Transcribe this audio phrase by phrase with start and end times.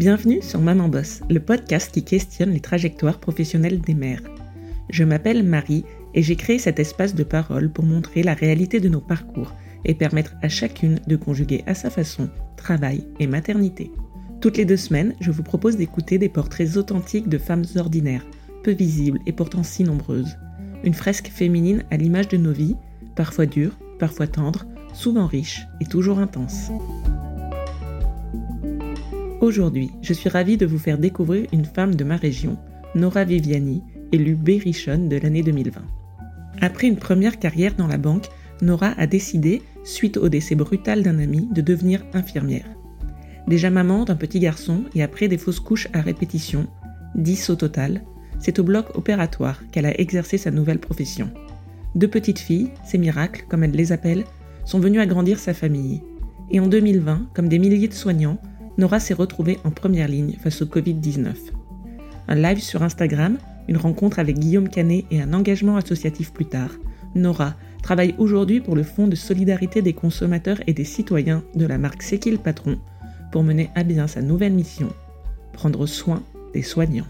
[0.00, 4.22] Bienvenue sur Maman Boss, le podcast qui questionne les trajectoires professionnelles des mères.
[4.88, 5.84] Je m'appelle Marie
[6.14, 9.52] et j'ai créé cet espace de parole pour montrer la réalité de nos parcours
[9.84, 13.92] et permettre à chacune de conjuguer à sa façon travail et maternité.
[14.40, 18.24] Toutes les deux semaines, je vous propose d'écouter des portraits authentiques de femmes ordinaires,
[18.64, 20.38] peu visibles et pourtant si nombreuses.
[20.82, 22.76] Une fresque féminine à l'image de nos vies,
[23.16, 24.64] parfois dures, parfois tendres,
[24.94, 26.70] souvent riches et toujours intenses.
[29.40, 32.58] Aujourd'hui, je suis ravie de vous faire découvrir une femme de ma région,
[32.94, 33.82] Nora Viviani,
[34.12, 35.80] élue Berrichonne de l'année 2020.
[36.60, 38.28] Après une première carrière dans la banque,
[38.60, 42.66] Nora a décidé, suite au décès brutal d'un ami, de devenir infirmière.
[43.48, 46.66] Déjà maman d'un petit garçon et après des fausses couches à répétition,
[47.14, 48.02] 10 au total,
[48.40, 51.30] c'est au bloc opératoire qu'elle a exercé sa nouvelle profession.
[51.94, 54.24] Deux petites filles, ces miracles, comme elle les appelle,
[54.66, 56.02] sont venues agrandir sa famille.
[56.50, 58.38] Et en 2020, comme des milliers de soignants,
[58.80, 61.34] Nora s'est retrouvée en première ligne face au Covid-19.
[62.28, 63.36] Un live sur Instagram,
[63.68, 66.70] une rencontre avec Guillaume Canet et un engagement associatif plus tard,
[67.14, 71.76] Nora travaille aujourd'hui pour le Fonds de solidarité des consommateurs et des citoyens de la
[71.76, 72.78] marque le patron
[73.32, 74.88] pour mener à bien sa nouvelle mission,
[75.52, 76.22] prendre soin
[76.54, 77.06] des soignants.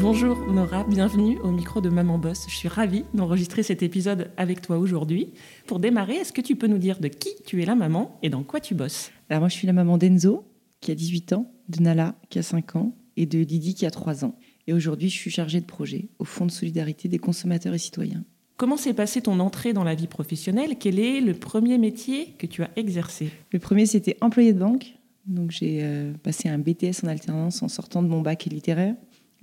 [0.00, 2.46] Bonjour Nora, bienvenue au micro de Maman Boss.
[2.48, 5.32] Je suis ravie d'enregistrer cet épisode avec toi aujourd'hui.
[5.66, 8.28] Pour démarrer, est-ce que tu peux nous dire de qui tu es la maman et
[8.28, 9.12] dans quoi tu bosses?
[9.30, 10.44] Alors moi je suis la maman d'Enzo
[10.80, 13.90] qui a 18 ans, de Nala qui a 5 ans et de Didi qui a
[13.90, 14.36] 3 ans.
[14.66, 18.24] Et aujourd'hui je suis chargée de projet au Fonds de solidarité des consommateurs et citoyens.
[18.56, 20.76] Comment s'est passée ton entrée dans la vie professionnelle?
[20.78, 23.30] Quel est le premier métier que tu as exercé?
[23.52, 24.94] Le premier c'était employé de banque.
[25.26, 28.96] Donc j'ai euh, passé un BTS en alternance en sortant de mon bac littéraire.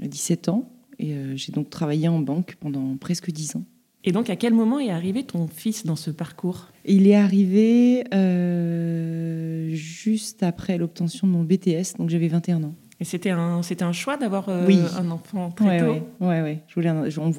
[0.07, 0.71] 17 ans.
[0.99, 3.63] Et euh, j'ai donc travaillé en banque pendant presque 10 ans.
[4.03, 6.69] Et donc, à quel moment est arrivé ton fils dans ce parcours?
[6.85, 12.75] Il est arrivé euh, juste après l'obtention de mon BTS, donc j'avais 21 ans.
[12.99, 16.07] Et c'était un, c'était un choix d'avoir euh, un enfant très ouais, tôt?
[16.19, 16.63] Oui, ouais, ouais.
[16.67, 16.91] Je voulais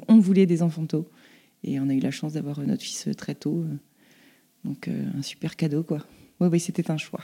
[0.09, 1.09] on, voulait des enfants tôt.
[1.65, 3.65] Et on a eu la chance d'avoir notre fils très tôt.
[4.65, 5.99] Donc, un super cadeau, quoi.
[6.41, 7.21] Oui, oui, c'était un choix.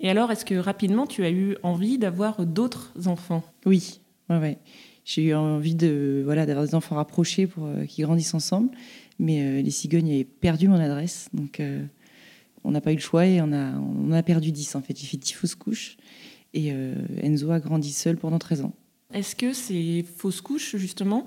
[0.00, 3.44] Et alors, est-ce que rapidement, tu as eu envie d'avoir d'autres enfants?
[3.66, 3.99] Oui,
[4.30, 4.58] ouais, ouais
[5.04, 8.70] j'ai eu envie de voilà d'avoir des enfants rapprochés pour euh, qu'ils grandissent ensemble.
[9.18, 11.84] Mais euh, les cigognes avaient perdu mon adresse, donc euh,
[12.64, 14.98] on n'a pas eu le choix et on a on a perdu 10 en fait.
[14.98, 15.96] J'ai fait 10 fausses couches
[16.52, 16.72] et
[17.22, 18.72] Enzo a grandi seul pendant 13 ans.
[19.14, 21.24] Est-ce que ces fausses couches justement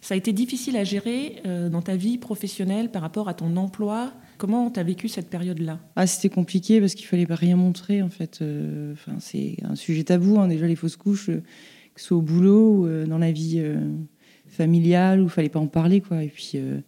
[0.00, 4.12] ça a été difficile à gérer dans ta vie professionnelle par rapport à ton emploi?
[4.38, 5.80] Comment tu as vécu cette période-là?
[5.96, 8.42] Ah, C'était compliqué parce qu'il fallait pas rien montrer en fait.
[8.92, 11.30] Enfin, c'est un sujet tabou, hein, déjà les fausses couches
[11.96, 13.80] que ce soit au boulot ou euh, dans la vie euh,
[14.48, 16.22] familiale où il fallait pas en parler quoi.
[16.22, 16.78] Et puis euh,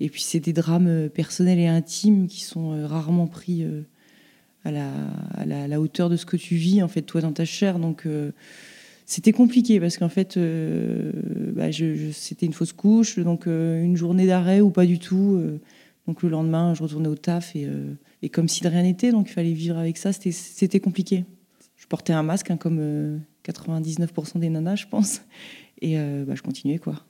[0.00, 3.64] et puis c'est des drames personnels et intimes qui sont rarement pris
[4.64, 4.90] à la,
[5.34, 7.78] à, la, hauteur de ce que tu vis en fait toi dans ta chair.
[7.78, 8.04] Donc
[9.06, 11.70] c'était compliqué parce qu'en fait bah,
[12.12, 13.20] c'était une fausse couche.
[13.20, 15.40] Donc une journée d'arrêt ou pas du tout
[16.08, 17.68] donc le lendemain je retournais au taf et,
[18.20, 20.12] et comme si de rien n'était donc il fallait vivre avec ça.
[20.12, 21.24] C'était, c'était compliqué.
[21.76, 25.22] Je portais un masque hein, comme 99% des nanas, je pense.
[25.80, 27.04] Et euh, bah, je continuais, quoi.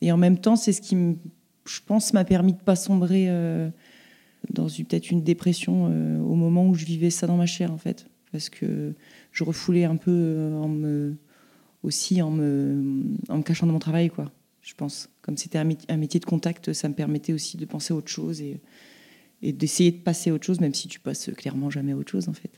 [0.00, 3.68] Et en même temps, c'est ce qui, je pense, m'a permis de pas sombrer euh,
[4.50, 7.78] dans peut-être une dépression euh, au moment où je vivais ça dans ma chair, en
[7.78, 8.06] fait.
[8.30, 8.94] Parce que
[9.32, 11.16] je refoulais un peu en me,
[11.82, 13.04] aussi en me,
[13.44, 14.30] cachant de mon travail, quoi.
[14.60, 15.08] Je pense.
[15.22, 18.42] Comme c'était un, métier de contact, ça me permettait aussi de penser à autre chose
[18.42, 18.60] et,
[19.40, 22.10] et d'essayer de passer à autre chose, même si tu passes clairement jamais à autre
[22.10, 22.50] chose, en fait.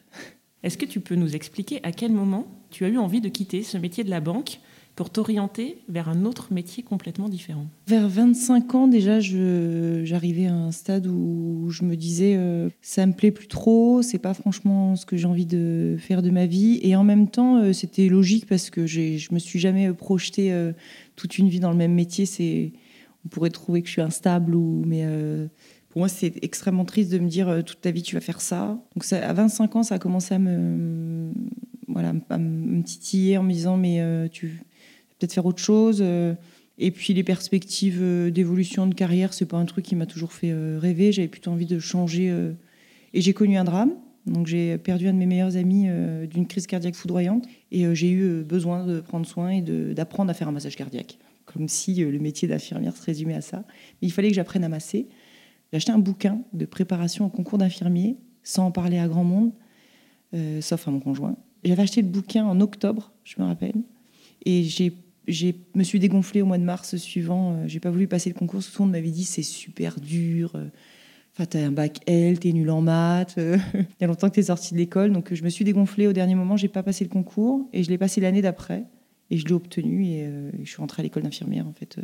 [0.62, 3.62] Est-ce que tu peux nous expliquer à quel moment tu as eu envie de quitter
[3.62, 4.60] ce métier de la banque
[4.94, 7.66] pour t'orienter vers un autre métier complètement différent?
[7.86, 13.14] Vers 25 ans déjà, j'arrivais à un stade où je me disais euh, ça me
[13.14, 16.80] plaît plus trop, c'est pas franchement ce que j'ai envie de faire de ma vie.
[16.82, 20.72] Et en même temps euh, c'était logique parce que je me suis jamais projetée euh,
[21.16, 22.26] toute une vie dans le même métier,
[23.24, 25.04] on pourrait trouver que je suis instable ou mais
[25.90, 28.40] pour moi, c'est extrêmement triste de me dire euh, toute ta vie tu vas faire
[28.40, 28.78] ça.
[28.94, 31.32] Donc à 25 ans, ça a commencé à me,
[31.88, 34.62] voilà, à me titiller en me disant mais euh, tu vas
[35.18, 35.98] peut-être faire autre chose.
[36.00, 36.34] Euh.
[36.78, 38.00] Et puis les perspectives
[38.30, 41.12] d'évolution de carrière, c'est pas un truc qui m'a toujours fait rêver.
[41.12, 42.34] J'avais plutôt envie de changer.
[43.12, 43.92] Et j'ai connu un drame.
[44.24, 45.88] Donc j'ai perdu un de mes meilleurs amis
[46.30, 47.44] d'une crise cardiaque foudroyante.
[47.70, 51.18] Et j'ai eu besoin de prendre soin et d'apprendre à faire un massage cardiaque.
[51.44, 53.62] Comme si le métier d'infirmière se résumait à ça.
[54.00, 55.06] Mais il fallait que j'apprenne à masser.
[55.72, 59.52] J'ai acheté un bouquin de préparation au concours d'infirmier, sans en parler à grand monde,
[60.34, 61.36] euh, sauf à mon conjoint.
[61.64, 63.82] J'avais acheté le bouquin en octobre, je me rappelle,
[64.44, 64.94] et j'ai
[65.30, 67.52] je me suis dégonflée au mois de mars suivant.
[67.52, 68.62] Euh, j'ai pas voulu passer le concours.
[68.62, 70.68] Tout le monde m'avait dit c'est super dur, euh,
[71.32, 73.36] Enfin, t'as un bac L, t'es nul en maths.
[73.38, 76.08] euh, Il y a longtemps que t'es sorti de l'école, donc je me suis dégonflée
[76.08, 76.56] au dernier moment.
[76.56, 78.84] J'ai pas passé le concours et je l'ai passé l'année d'après
[79.30, 80.28] et je l'ai obtenu et
[80.60, 82.00] je suis rentrée à l'école d'infirmière en fait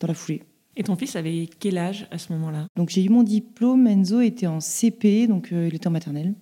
[0.00, 0.42] dans la foulée.
[0.76, 2.66] Et ton fils avait quel âge à ce moment-là?
[2.76, 3.86] Donc j'ai eu mon diplôme.
[3.86, 6.34] Enzo était en CP, donc euh, il était en maternelle.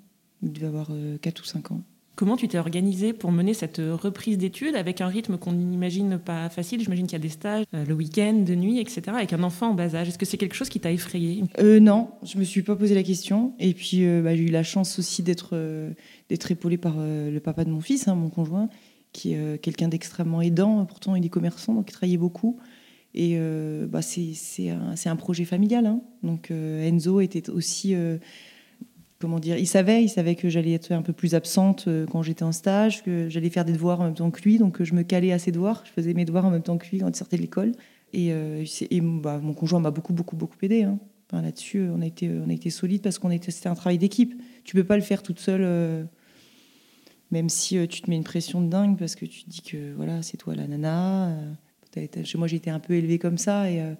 [0.42, 0.90] Il devait avoir
[1.20, 1.82] 4 ou 5 ans.
[2.20, 6.50] Comment tu t'es organisé pour mener cette reprise d'études avec un rythme qu'on n'imagine pas
[6.50, 6.82] facile?
[6.82, 9.04] J'imagine qu'il y a des stages euh, le week-end, de nuit, etc.
[9.06, 10.08] Avec un enfant en bas âge.
[10.08, 11.44] Est-ce que c'est quelque chose qui t'a effrayé?
[11.60, 13.54] Euh, non, je me suis pas posé la question.
[13.58, 15.92] Et puis euh, bah, j'ai eu la chance aussi d'être euh,
[16.28, 18.68] d'être épaulée par euh, le papa de mon fils, hein, mon conjoint,
[19.14, 20.84] qui est euh, quelqu'un d'extrêmement aidant.
[20.84, 22.58] Pourtant, il est commerçant, donc il travaillait beaucoup.
[23.14, 24.70] Et euh, bah, c'est
[25.06, 25.86] un, projet familial.
[25.86, 26.00] hein.
[26.22, 28.18] Donc euh, Enzo était aussi, euh,
[29.18, 32.44] comment dire, il savait, il savait que j'allais être un peu plus absente quand j'étais
[32.44, 34.58] en stage, que j'allais faire des devoirs en même temps que lui.
[34.58, 35.82] Donc je me calais à ses devoirs.
[35.86, 37.72] Je faisais mes devoirs en même temps que lui quand il sortait de l'école.
[38.12, 38.32] Et,
[39.00, 40.84] bah, mon conjoint m'a beaucoup, beaucoup, beaucoup aidé.
[40.84, 40.98] hein.
[41.32, 44.34] Là-dessus, on a été, on solide parce qu'on était, c'était un travail d'équipe.
[44.64, 46.08] Tu peux pas le faire toute seule,
[47.30, 49.94] même si tu te mets une pression de dingue parce que tu te dis que
[49.94, 51.36] voilà, c'est toi la nana.
[52.24, 53.94] Chez moi, été un peu élevée comme ça et euh,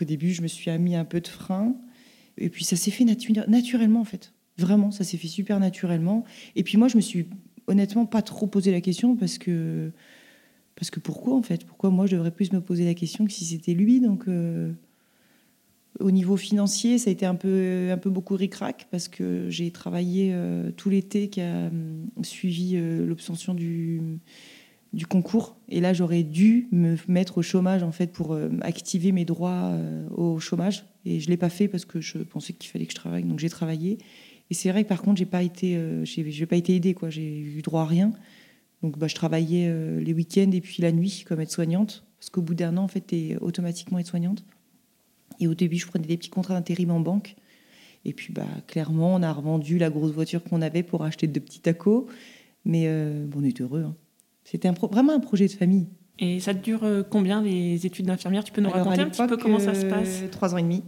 [0.00, 1.74] au début, je me suis mis un peu de frein.
[2.38, 4.32] Et puis ça s'est fait natu- naturellement en fait.
[4.56, 6.24] Vraiment, ça s'est fait super naturellement.
[6.56, 7.26] Et puis moi, je me suis
[7.66, 9.90] honnêtement pas trop posé la question parce que
[10.74, 11.64] parce que pourquoi en fait?
[11.66, 14.00] Pourquoi moi je devrais plus me poser la question que si c'était lui?
[14.00, 14.72] Donc euh,
[15.98, 19.70] au niveau financier, ça a été un peu un peu beaucoup ric-rac parce que j'ai
[19.70, 24.00] travaillé euh, tout l'été qui a hum, suivi l'obtention du
[24.92, 25.56] du concours.
[25.68, 29.70] Et là j'aurais dû me mettre au chômage en fait pour euh, activer mes droits
[29.72, 30.84] euh, au chômage.
[31.04, 33.24] Et je l'ai pas fait parce que je pensais qu'il fallait que je travaille.
[33.24, 33.98] Donc j'ai travaillé.
[34.50, 36.04] Et c'est vrai que par contre j'ai pas euh,
[36.48, 37.10] pas été aidée quoi.
[37.10, 38.12] J'ai eu droit à rien.
[38.82, 39.70] Donc bah, je travaillais
[40.00, 43.12] les week-ends et puis la nuit comme aide-soignante parce qu'au bout d'un an en fait
[43.12, 44.42] es automatiquement aide-soignante
[45.38, 47.36] et au début je prenais des petits contrats d'intérim en banque.
[48.06, 51.38] Et puis bah clairement on a revendu la grosse voiture qu'on avait pour acheter de
[51.38, 52.08] petits tacos.
[52.64, 52.88] Mais
[53.26, 53.94] bon, on est heureux hein.
[54.50, 55.86] C'était un vraiment un projet de famille.
[56.18, 58.42] Et ça dure euh, combien les études d'infirmière?
[58.42, 60.24] Tu peux nous Alors, raconter un petit peu comment ça se euh, passe?
[60.32, 60.82] Trois ans et demi.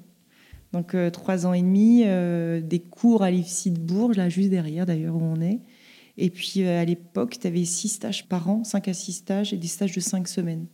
[0.72, 4.50] Donc euh, trois ans et demi, euh, des cours à l'IFSI de Bourges, là juste
[4.50, 5.60] derrière d'ailleurs où on est.
[6.18, 9.52] Et puis euh, à l'époque, tu avais six stages par an, cinq à six stages
[9.52, 10.66] et des stages de cinq semaines.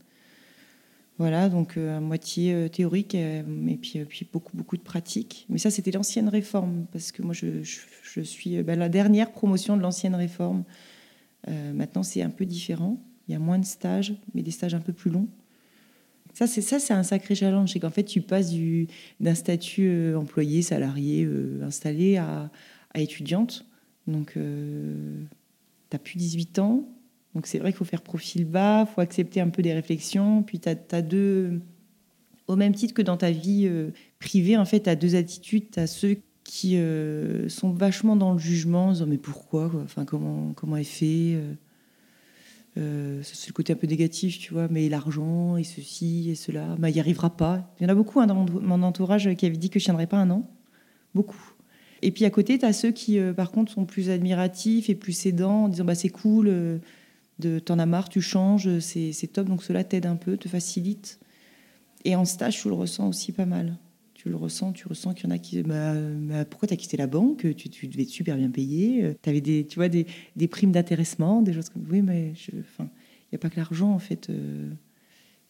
[1.19, 3.43] Voilà, donc à moitié théorique et
[3.83, 5.47] puis, puis beaucoup, beaucoup de pratique.
[5.49, 9.33] Mais ça, c'était l'ancienne réforme, parce que moi, je, je- je suis bah, la dernière
[9.33, 10.63] promotion de l'ancienne réforme.
[11.47, 13.01] Euh, maintenant, c'est un peu différent.
[13.29, 15.29] Il y a moins de stages, mais des stages un peu plus longs.
[16.35, 17.73] Ça, c'est ça, c'est un sacré challenge.
[17.73, 18.89] C'est qu'en fait, tu passes du,
[19.21, 22.51] d'un statut euh, employé, salarié, euh, installé à,
[22.95, 23.65] étudiante.
[24.09, 24.41] Donc, tu
[25.93, 26.89] n'as plus 18 ans.
[27.35, 30.43] Donc, c'est vrai qu'il faut faire profil bas, il faut accepter un peu des réflexions.
[30.43, 31.61] Puis, tu as, deux.
[32.47, 35.71] Au même titre que dans ta vie euh, privée, en fait, tu as deux attitudes.
[35.71, 36.17] Tu as ceux
[36.49, 40.79] qui euh, sont vachement dans le jugement, en disant mais pourquoi quoi Enfin, comment, comment
[40.79, 41.53] elle fait euh,
[42.79, 46.75] euh, c'est le côté un peu négatif, tu vois, mais l'argent et ceci et cela,
[46.79, 47.71] bah, il n'y arrivera pas.
[47.79, 50.07] Il y en a beaucoup hein, dans mon, entourage qui avaient dit que je tiendrais
[50.07, 50.49] pas un an.
[51.15, 51.53] Beaucoup.
[52.01, 55.27] Et puis à côté, tu as ceux qui, par contre, sont plus admiratifs et plus
[55.27, 56.79] aidants, disant bah, c'est cool, euh,
[57.61, 61.19] t'en as marre, tu changes, c'est top, donc cela t'aide un peu, te facilite.
[62.05, 63.77] Et en stage, tu le ressens aussi pas mal.
[64.19, 65.63] Tu le ressens, tu ressens qu'il y en a qui.
[65.63, 67.47] Bah, bah, pourquoi tu as quitté la banque?
[67.55, 69.15] Tu, devais être super bien payé.
[69.23, 70.07] Tu avais des, tu vois, des,
[70.51, 71.87] primes d'intéressement, des choses comme.
[71.89, 72.59] Oui, mais il
[73.33, 74.29] n'y a pas que l'argent, en fait.
[74.29, 74.71] euh.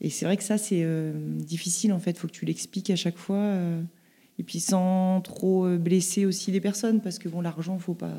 [0.02, 2.10] Et c'est vrai que ça, c'est euh, difficile, en fait.
[2.10, 3.37] Il faut que tu l'expliques à chaque fois.
[3.37, 3.82] euh.
[4.38, 8.14] Et puis sans trop euh, blesser aussi les personnes, parce que bon, l'argent, faut pas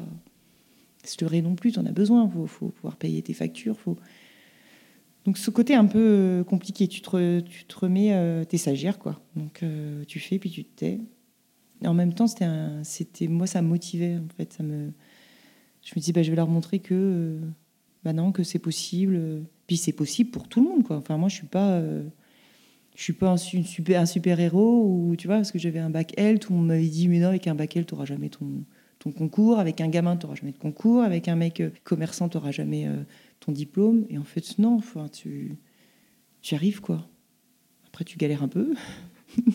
[1.06, 2.28] se leurrer non plus, tu en as besoin.
[2.28, 3.78] Faut, faut pouvoir payer tes factures.
[5.30, 8.98] Donc ce côté un peu euh, compliqué, tu te, tu te remets, euh, t'es stagiaire,
[8.98, 9.22] quoi.
[9.36, 11.02] Donc euh, tu fais, puis tu te tais.
[11.84, 14.54] Et en même temps, c'était moi, ça me motivait, en fait.
[14.54, 14.92] Ça me,
[15.84, 17.38] je me dis, bah, je vais leur montrer que,
[18.04, 19.44] bah non, que c'est possible.
[19.68, 20.98] Puis c'est possible pour tout le monde, quoi.
[20.98, 25.52] Enfin, moi, je suis pas, je suis pas un, super, héros ou tu vois, parce
[25.52, 27.78] que j'avais un bac L, tout le monde m'avait dit, mais non, avec un bac
[27.78, 28.66] L, tu n'auras jamais ton,
[29.16, 29.60] concours.
[29.60, 31.04] Avec un gamin, tu n'auras jamais de concours.
[31.04, 32.88] Avec un mec commerçant, tu n'auras jamais
[33.40, 34.06] ton diplôme.
[34.10, 35.56] Et en fait, non, enfin, tu,
[36.42, 37.08] tu y arrives, quoi.
[37.88, 38.74] Après, tu galères un peu.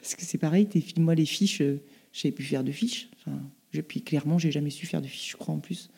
[0.00, 1.80] Parce que c'est pareil, t'es- moi, les fiches, euh,
[2.12, 3.08] je savais plus faire de fiches.
[3.18, 3.38] Enfin,
[3.72, 5.88] j'ai- puis clairement, j'ai jamais su faire de fiches, je crois, en plus.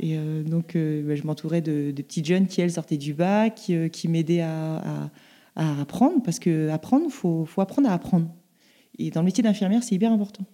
[0.00, 3.14] Et euh, donc, euh, bah, je m'entourais de, de petites jeunes qui, elles, sortaient du
[3.14, 5.10] bac, qui, qui m'aidaient à,
[5.56, 6.22] à- apprendre.
[6.22, 8.34] Parce que apprendre, faut, faut apprendre à apprendre.
[8.98, 10.44] Et dans le métier d'infirmière, c'est hyper important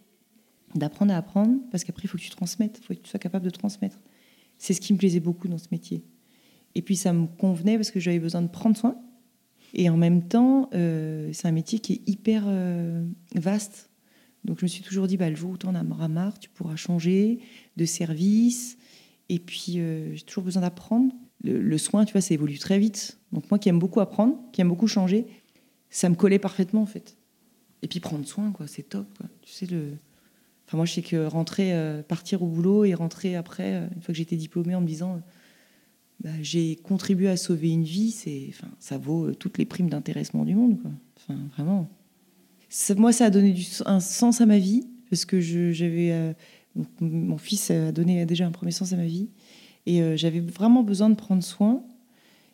[0.75, 3.19] d'apprendre à apprendre, parce qu'après, il faut que tu transmettes, il faut que tu sois
[3.19, 3.97] capable de transmettre.
[4.59, 6.05] C'est ce qui me plaisait beaucoup dans ce métier.
[6.75, 8.97] Et puis, ça me convenait parce que j'avais besoin de prendre soin.
[9.75, 13.91] Et en même temps, euh, c'est un métier qui est hyper euh, vaste.
[14.45, 16.49] Donc je me suis toujours dit, bah, le jour où tu en auras marre, tu
[16.49, 17.41] pourras changer
[17.77, 18.79] de service.
[19.29, 21.13] Et puis, j'ai toujours besoin d'apprendre.
[21.45, 23.19] Le, le, soin, tu vois, ça évolue très vite.
[23.33, 25.27] Donc moi qui aime beaucoup apprendre, qui aime beaucoup changer,
[25.91, 27.17] ça me collait parfaitement en fait.
[27.83, 29.07] Et puis prendre soin, quoi, c'est top.
[29.17, 29.29] Quoi.
[29.43, 29.93] Tu sais, le...
[30.69, 34.03] enfin, moi je sais que rentrer, euh, partir au boulot et rentrer après, euh, une
[34.03, 35.21] fois que j'étais diplômée, en me disant
[36.23, 39.89] bah, j'ai contribué à sauver une vie, c'est, enfin, ça vaut euh, toutes les primes
[39.89, 40.79] d'intéressement du monde.
[41.17, 41.89] Enfin, vraiment.
[42.97, 43.57] moi, ça a donné
[43.87, 46.35] un sens à ma vie, parce que j'avais.
[47.01, 49.29] mon fils a donné déjà un premier sens à ma vie.
[49.87, 51.83] Et j'avais vraiment besoin de prendre soin.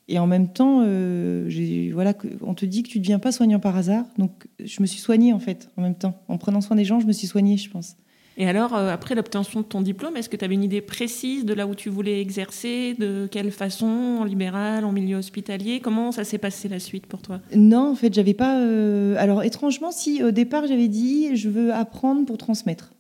[0.07, 3.59] Et en même temps, euh, voilà, on te dit que tu ne deviens pas soignant
[3.59, 4.05] par hasard.
[4.19, 6.21] Donc, je me suis soignée, en fait, en même temps.
[6.29, 7.97] En prenant soin des gens, je me suis soignée, je pense.
[8.37, 11.45] Et alors, euh, après l'obtention de ton diplôme, est-ce que tu avais une idée précise
[11.45, 13.87] de là où tu voulais exercer De quelle façon
[14.21, 15.81] En libéral, en milieu hospitalier?
[15.81, 17.41] Comment ça s'est passé la suite pour toi?
[17.55, 18.59] Non, en fait, j'avais pas.
[18.59, 22.93] Euh, alors, étrangement, si au départ, j'avais dit je veux apprendre pour transmettre.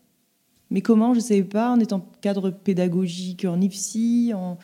[0.70, 4.56] Mais comment Je ne savais pas, en étant cadre pédagogique en IFSI, en,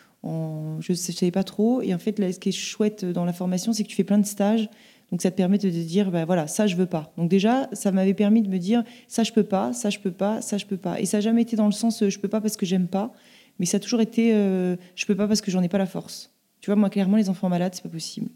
[0.80, 1.82] je ne savais pas trop.
[1.82, 4.18] Et en fait, ce qui est chouette dans la formation, c'est que tu fais plein
[4.18, 4.68] de stages.
[5.10, 7.12] Donc ça te permet de te dire, ben voilà, ça je veux pas.
[7.16, 10.12] Donc déjà, ça m'avait permis de me dire, ça je peux pas, ça je peux
[10.12, 11.00] pas, ça je peux pas.
[11.00, 13.12] Et ça n'a jamais été dans le sens, je peux pas parce que j'aime pas,
[13.58, 15.86] mais ça a toujours été, euh, je peux pas parce que j'en ai pas la
[15.86, 16.32] force.
[16.60, 18.28] Tu vois, moi clairement, les enfants malades, c'est pas possible.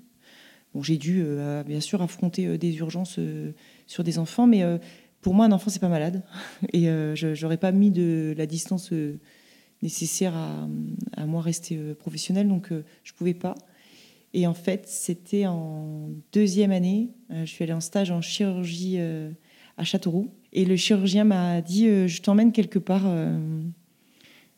[0.75, 3.21] Bon, j'ai dû euh, bien sûr affronter euh, des urgences
[3.87, 4.65] sur des enfants, mais
[5.21, 6.23] pour moi, un enfant c'est pas malade,
[6.73, 8.91] et je n'aurais pas mis de la distance
[9.85, 13.55] nécessaire à, moi rester euh, professionnelle, donc euh, je pouvais pas.
[14.35, 18.99] Et en fait, c'était en deuxième année, euh, je suis allée en stage en chirurgie
[19.77, 23.05] à Châteauroux, et le chirurgien m'a dit Je t'emmène quelque part,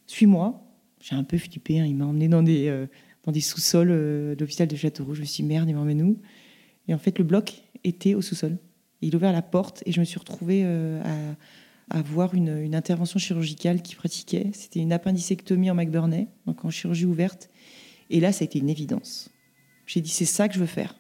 [0.06, 0.62] suis-moi.
[1.00, 5.14] J'ai un peu flippé, hein, il m'a emmené dans des, sous-sols de l'hôpital de Châteauroux.
[5.14, 6.18] Je me suis dit Merde, il m'emmène où?
[6.88, 8.58] Et en fait, le bloc était au sous-sol.
[9.02, 11.36] Il a ouvert la porte et je me suis retrouvée à
[11.90, 14.50] à voir une, intervention chirurgicale qui pratiquait.
[14.52, 17.48] C'était une appendicectomie en McBurney, donc en chirurgie ouverte.
[18.10, 19.30] Et là, ça a été une évidence.
[19.86, 20.96] J'ai dit, c'est ça que je veux faire.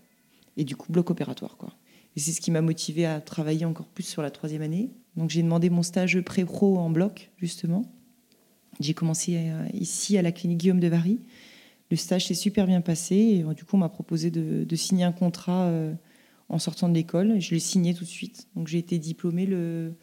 [0.56, 1.56] Et du coup, bloc opératoire.
[1.56, 1.72] Quoi.
[2.16, 4.90] Et c'est ce qui m'a motivé à travailler encore plus sur la troisième année.
[5.16, 7.84] Donc j'ai demandé mon stage pré-pro en bloc, justement.
[8.80, 11.20] J'ai commencé euh, ici à la clinique Guillaume de Vary.
[11.90, 13.16] Le stage s'est super bien passé.
[13.16, 15.94] Et euh, du coup, on m'a proposé de, signer un contrat euh,
[16.48, 17.40] en sortant de l'école.
[17.40, 18.48] Je l'ai signé tout de suite.
[18.56, 19.94] Donc j'ai été diplômée le,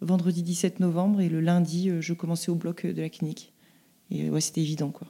[0.00, 3.52] vendredi 17 novembre et le lundi, je commençais au bloc de la clinique.
[4.10, 5.06] Et ouais, c'était évident, quoi.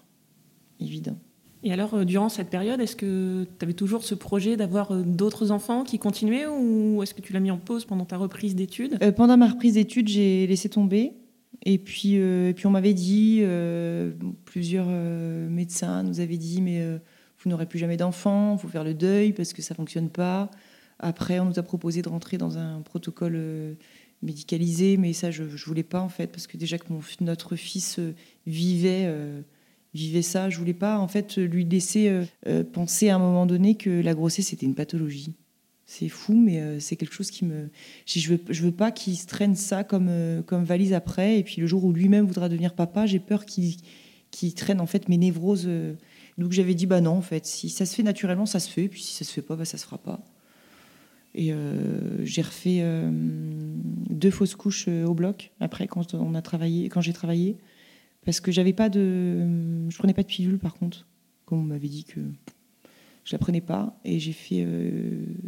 [0.80, 1.16] Évident.
[1.64, 5.50] Et alors, euh, durant cette période, est-ce que tu avais toujours ce projet d'avoir d'autres
[5.50, 8.98] enfants qui continuaient ou est-ce que tu l'as mis en pause pendant ta reprise d'études?
[9.14, 11.12] Pendant ma reprise d'études, j'ai laissé tomber.
[11.64, 13.44] Et puis, et puis on m'avait dit,
[14.44, 16.84] plusieurs médecins nous avaient dit, mais
[17.38, 20.08] vous n'aurez plus jamais d'enfants, il faut faire le deuil parce que ça ne fonctionne
[20.08, 20.50] pas.
[20.98, 23.36] Après, on nous a proposé de rentrer dans un protocole
[24.22, 26.86] médicalisé, mais ça, je ne voulais pas, en fait, parce que déjà que
[27.20, 28.14] notre fils euh,
[28.46, 29.42] vivait, euh,
[29.94, 33.74] vivait ça, je voulais pas, en fait, lui laisser euh, penser à un moment donné
[33.74, 35.34] que la grossesse, c'était une pathologie.
[35.86, 37.68] C'est fou, mais c'est quelque chose qui me...
[38.06, 40.10] Je veux, je veux pas qu'il se traîne ça comme,
[40.46, 43.76] comme valise après, et puis le jour où lui-même voudra devenir papa, j'ai peur qu'il
[44.30, 45.68] qu traîne, en fait, mes névroses...
[46.38, 48.84] Donc j'avais dit, bah non, en fait, si ça se fait naturellement, ça se fait,
[48.84, 50.24] et puis si ça se fait pas, bah, ça se fera pas.
[51.34, 56.42] Et euh, j'ai refait euh, deux fausses couches euh, au bloc après quand on a
[56.42, 57.56] travaillé, quand j'ai travaillé,
[58.24, 61.06] parce que j'avais pas de, je prenais pas de pilule par contre,
[61.44, 62.20] comme on m'avait dit que
[63.24, 64.66] je la prenais pas, et j'ai fait,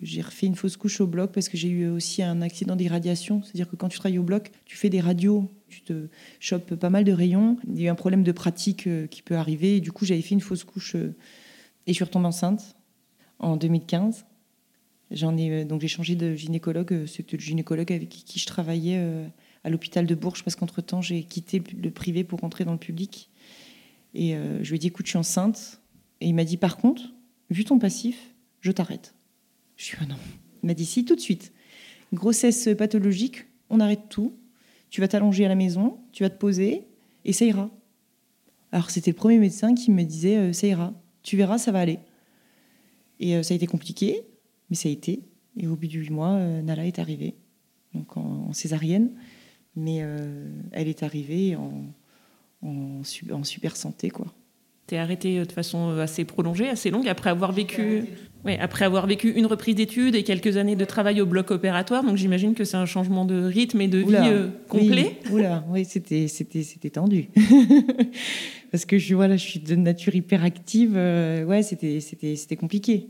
[0.00, 3.42] j'ai refait une fausse couche au bloc parce que j'ai eu aussi un accident d'irradiation,
[3.42, 6.06] c'est-à-dire que quand tu travailles au bloc, tu fais des radios, tu te
[6.38, 9.34] chopes pas mal de rayons, il y a eu un problème de pratique qui peut
[9.34, 10.94] arriver, et du coup j'avais fait une fausse couche
[11.86, 12.76] et je suis retombée enceinte
[13.38, 14.24] en 2015.
[15.10, 16.92] J'en ai euh, donc j'ai changé de gynécologue.
[16.92, 19.26] Euh, c'était le gynécologue avec qui, je travaillais euh,
[19.64, 22.78] à l'hôpital de Bourges parce qu'entre temps j'ai quitté le privé pour rentrer dans le
[22.78, 23.30] public.
[24.14, 25.80] Et je lui ai dit écoute, je suis enceinte.
[26.20, 27.12] Et il m'a dit par contre,
[27.50, 29.14] vu ton passif, je t'arrête.
[29.76, 30.16] Je suis ah non.
[30.62, 31.52] Il m'a dit si tout de suite.
[32.12, 34.34] Grossesse pathologique, on arrête tout.
[34.90, 36.86] Tu vas t'allonger à la maison, tu vas te poser
[37.24, 37.70] et ça ira.
[38.70, 40.94] Alors c'était le premier médecin qui me disait ça ira,
[41.24, 41.98] tu verras, ça va aller.
[43.18, 44.22] Et ça a été compliqué
[44.70, 45.22] mais ça a été.
[45.56, 47.34] Et au bout de huit mois, euh, Nala est arrivée,
[47.94, 49.10] donc en, césarienne.
[49.76, 51.84] Mais euh, elle est arrivée en,
[52.62, 53.02] en,
[53.44, 54.26] super santé, quoi.
[54.86, 58.04] T'es arrêtée euh, de façon assez prolongée, assez longue, après avoir vécu,
[58.44, 62.04] ouais, après avoir vécu une reprise d'études et quelques années de travail au bloc opératoire.
[62.04, 65.18] Donc j'imagine que c'est un changement de rythme et de vie complet.
[65.26, 67.28] Oui, Oula, oui, c'était, c'était, c'était tendu.
[68.70, 70.94] Parce que je, voilà, je suis de nature hyperactive.
[70.94, 73.08] ouais, c'était, c'était, c'était compliqué.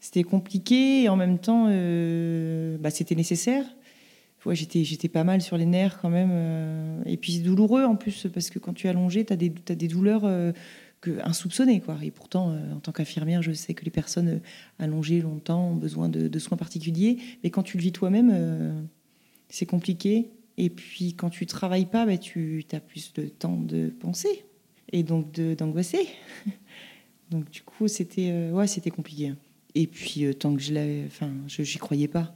[0.00, 3.64] C'était compliqué et en même temps, euh, bah, c'était nécessaire.
[4.46, 7.02] Ouais, j'étais, j'étais pas mal sur les nerfs quand même.
[7.04, 9.52] et puis c'est douloureux en plus, parce que quand tu es allongé, tu as des,
[9.68, 10.22] as des douleurs
[11.00, 11.80] que, insoupçonnées.
[11.80, 11.98] Quoi.
[12.02, 14.40] Et pourtant, en tant qu'infirmière, je sais que les personnes
[14.78, 17.18] allongées longtemps ont besoin de, de soins particuliers.
[17.42, 18.86] Mais quand tu le vis toi-même,
[19.48, 20.30] c'est compliqué.
[20.58, 24.44] Et puis quand tu travailles pas, bah, tu as plus de temps de penser
[24.92, 26.08] et donc d'angoisser.
[27.30, 29.34] donc du coup, c'était euh, ouais, c'était compliqué.
[29.74, 32.34] Et puis euh, tant que je l'avais, enfin, je j'y croyais pas.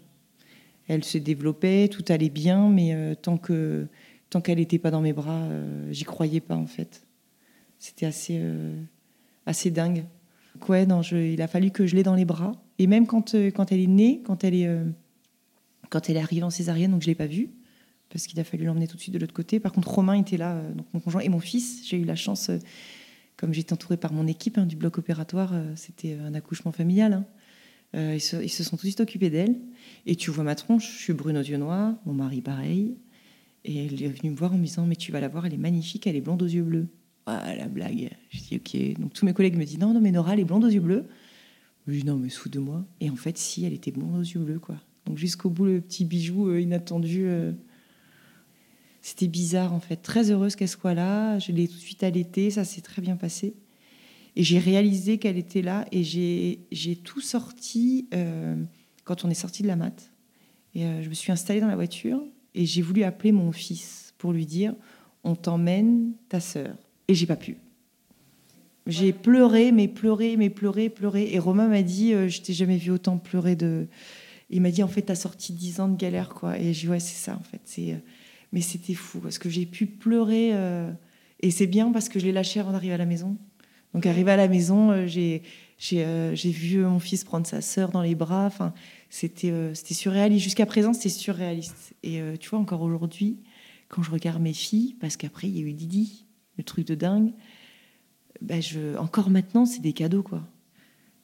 [0.93, 3.87] Elle se développait, tout allait bien, mais euh, tant que
[4.29, 5.49] tant qu'elle n'était pas dans mes bras,
[5.91, 7.05] j'y croyais pas en fait.
[7.81, 8.41] C'était assez
[9.45, 10.05] assez dingue.
[10.69, 12.53] Ouais, il a fallu que je l'ai dans les bras.
[12.79, 14.69] Et même quand quand elle est née, quand elle est
[15.89, 17.51] quand elle est arrivée en césarienne, donc je l'ai pas vue
[18.11, 19.61] parce qu'il a fallu l'emmener tout de suite de l'autre côté.
[19.61, 21.89] Par contre, Romain était là, euh, donc mon conjoint et mon fils.
[21.89, 22.59] J'ai eu la chance, euh,
[23.37, 27.13] comme j'étais entourée par mon équipe hein, du bloc opératoire, euh, c'était un accouchement familial.
[27.13, 27.25] Hein.
[27.95, 29.61] Ils se, sont tout de suite occupés d'elle.
[30.07, 32.97] Et tu vois ma tronche, je suis brune aux yeux noirs, mon mari pareil.
[33.65, 35.55] Et elle est venue me voir en me disant Mais tu vas la voir, elle
[35.55, 36.89] est magnifique, elle est blonde aux yeux bleus.
[37.27, 38.11] Ah, la blague.
[38.31, 39.01] Je dis Ok.
[39.01, 40.81] Donc tous mes collègues me disent Non, non, mais Nora, elle est blonde aux yeux
[40.81, 41.07] bleus.
[41.87, 42.87] Je dis Non, mais sous de moi.
[43.01, 44.77] Et en fait, si, elle était blonde aux yeux bleus, quoi.
[45.07, 47.27] Donc jusqu'au bout, le petit bijou inattendu.
[49.03, 49.97] C'était bizarre en fait.
[49.97, 51.39] Très heureuse qu'elle soit là.
[51.39, 53.55] Je l'ai tout de suite allaitée, ça s'est très bien passé.
[54.37, 58.57] Et j'ai réalisé qu'elle était là et j'ai tout sorti euh,
[59.05, 60.13] quand on est sorti de la mat.
[60.75, 62.23] Et euh, je me suis installée dans la voiture
[62.55, 64.75] et j'ai voulu appeler mon fils pour lui dire
[65.25, 66.77] on t'emmène ta sœur.
[67.09, 67.57] Et j'ai pas pu.
[68.87, 71.33] J'ai pleuré, mais pleuré, mais pleuré, pleuré.
[71.33, 73.87] Et Romain m'a dit euh, je t'ai jamais vu autant pleurer de.
[74.49, 76.59] Il m'a dit en fait t'as sorti dix ans de galère quoi.
[76.59, 78.01] Et j'ai dit ouais c'est ça en fait c'est
[78.53, 80.51] mais c'était fou parce que j'ai pu pleurer.
[80.53, 80.91] Euh,
[81.41, 83.37] et c'est bien parce que je l'ai lâché avant d'arriver à la maison.
[83.95, 85.43] Donc, arrivé à la maison, euh, j'ai
[85.95, 88.47] euh, j'ai vu mon fils prendre sa sœur dans les bras.
[88.47, 88.73] Enfin,
[89.09, 90.45] c'était surréaliste.
[90.45, 91.95] Jusqu'à présent, c'était surréaliste.
[92.03, 93.39] Et tu vois, encore aujourd'hui,
[93.89, 96.27] quand je regarde mes filles, parce qu'après, il y a eu Didi,
[96.59, 97.33] le truc de dingue,
[98.41, 100.43] ben je, encore maintenant, c'est des cadeaux, quoi.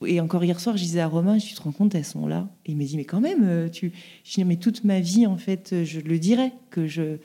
[0.05, 2.51] Et encore hier soir, je disais à Romain, je te rends compte, elles sont là.
[2.67, 3.93] Et il m'a dit, mais quand même, euh, tu...
[4.25, 7.17] je dis, mais toute ma vie, en fait, euh, je le dirais, que je...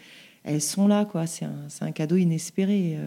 [0.44, 1.28] elles sont là, quoi.
[1.28, 2.98] C'est un, un, cadeau inespéré.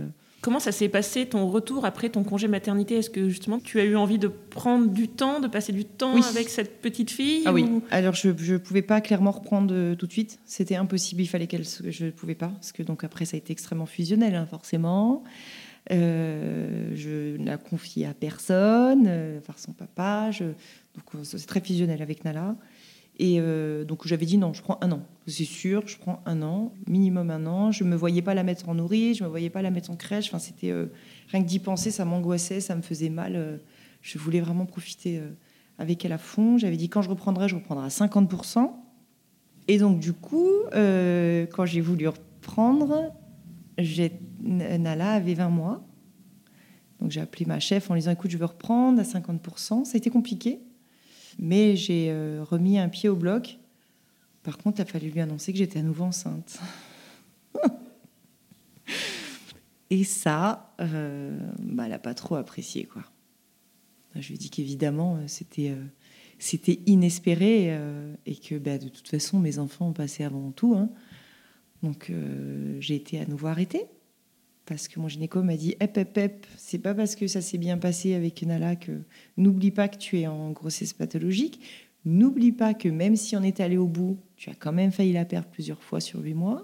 [0.44, 0.50] Euh.
[0.54, 2.96] Comment ça s'est passé ton retour après ton congé maternité?
[2.96, 6.20] Est-ce que justement tu as eu envie de prendre du temps, de passer du temps
[6.22, 7.66] avec cette petite fille Ah oui.
[7.90, 10.38] Alors je ne pouvais pas clairement reprendre tout de suite.
[10.44, 11.22] C'était impossible.
[11.22, 11.64] Il fallait qu'elle.
[11.64, 15.24] Je ne pouvais pas parce que donc après ça a été extrêmement fusionnel, hein, forcément.
[15.92, 20.30] Euh, je ne la confie à personne, euh, par son papa.
[20.30, 22.56] Je, donc euh, c'est très fusionnel avec Nala.
[23.18, 23.40] Et
[23.86, 25.02] donc j'avais dit non, je prends un an.
[25.26, 27.70] C'est sûr, je prends un an, minimum un an.
[27.70, 29.96] Je me voyais pas la mettre en nourrice, je me voyais pas la mettre en
[29.96, 30.26] crèche.
[30.26, 30.72] Enfin, c'était
[31.28, 33.60] rien que d'y penser, ça m'angoissait, ça me faisait mal.
[34.02, 35.20] je voulais vraiment profiter
[35.78, 36.58] avec elle à fond.
[36.58, 38.70] J'avais dit quand je reprendrai, je reprendrai à 50%.
[39.68, 43.12] Et donc du coup, quand j'ai voulu reprendre,
[44.40, 45.86] Nala avait 20 mois.
[47.00, 49.84] Donc j'ai appelé ma chef en lui disant écoute, je veux reprendre à 50%.
[49.84, 50.60] Ça a été compliqué,
[51.38, 53.58] mais j'ai euh, remis un pied au bloc.
[54.42, 56.58] Par contre, il a fallu lui annoncer que j'étais à nouveau enceinte.
[59.90, 62.84] Et ça, euh, bah, elle n'a pas trop apprécié.
[62.84, 63.02] quoi.
[64.14, 65.74] Je lui ai dit qu'évidemment, euh, c'était,
[66.38, 67.78] c'était inespéré
[68.26, 70.74] et que bah, de toute façon, mes enfants ont passé avant tout.
[70.74, 70.90] Hein.
[71.82, 72.10] Donc
[72.80, 73.86] j'ai été à nouveau arrêtée
[74.66, 77.58] parce que mon gynéco m'a dit Hep, hep, hep, c'est pas parce que ça s'est
[77.58, 78.92] bien passé avec Nala que
[79.36, 81.60] n'oublie pas que tu es en grossesse pathologique.
[82.04, 85.12] N'oublie pas que même si on est allé au bout, tu as quand même failli
[85.12, 86.62] la perdre plusieurs fois sur huit mois.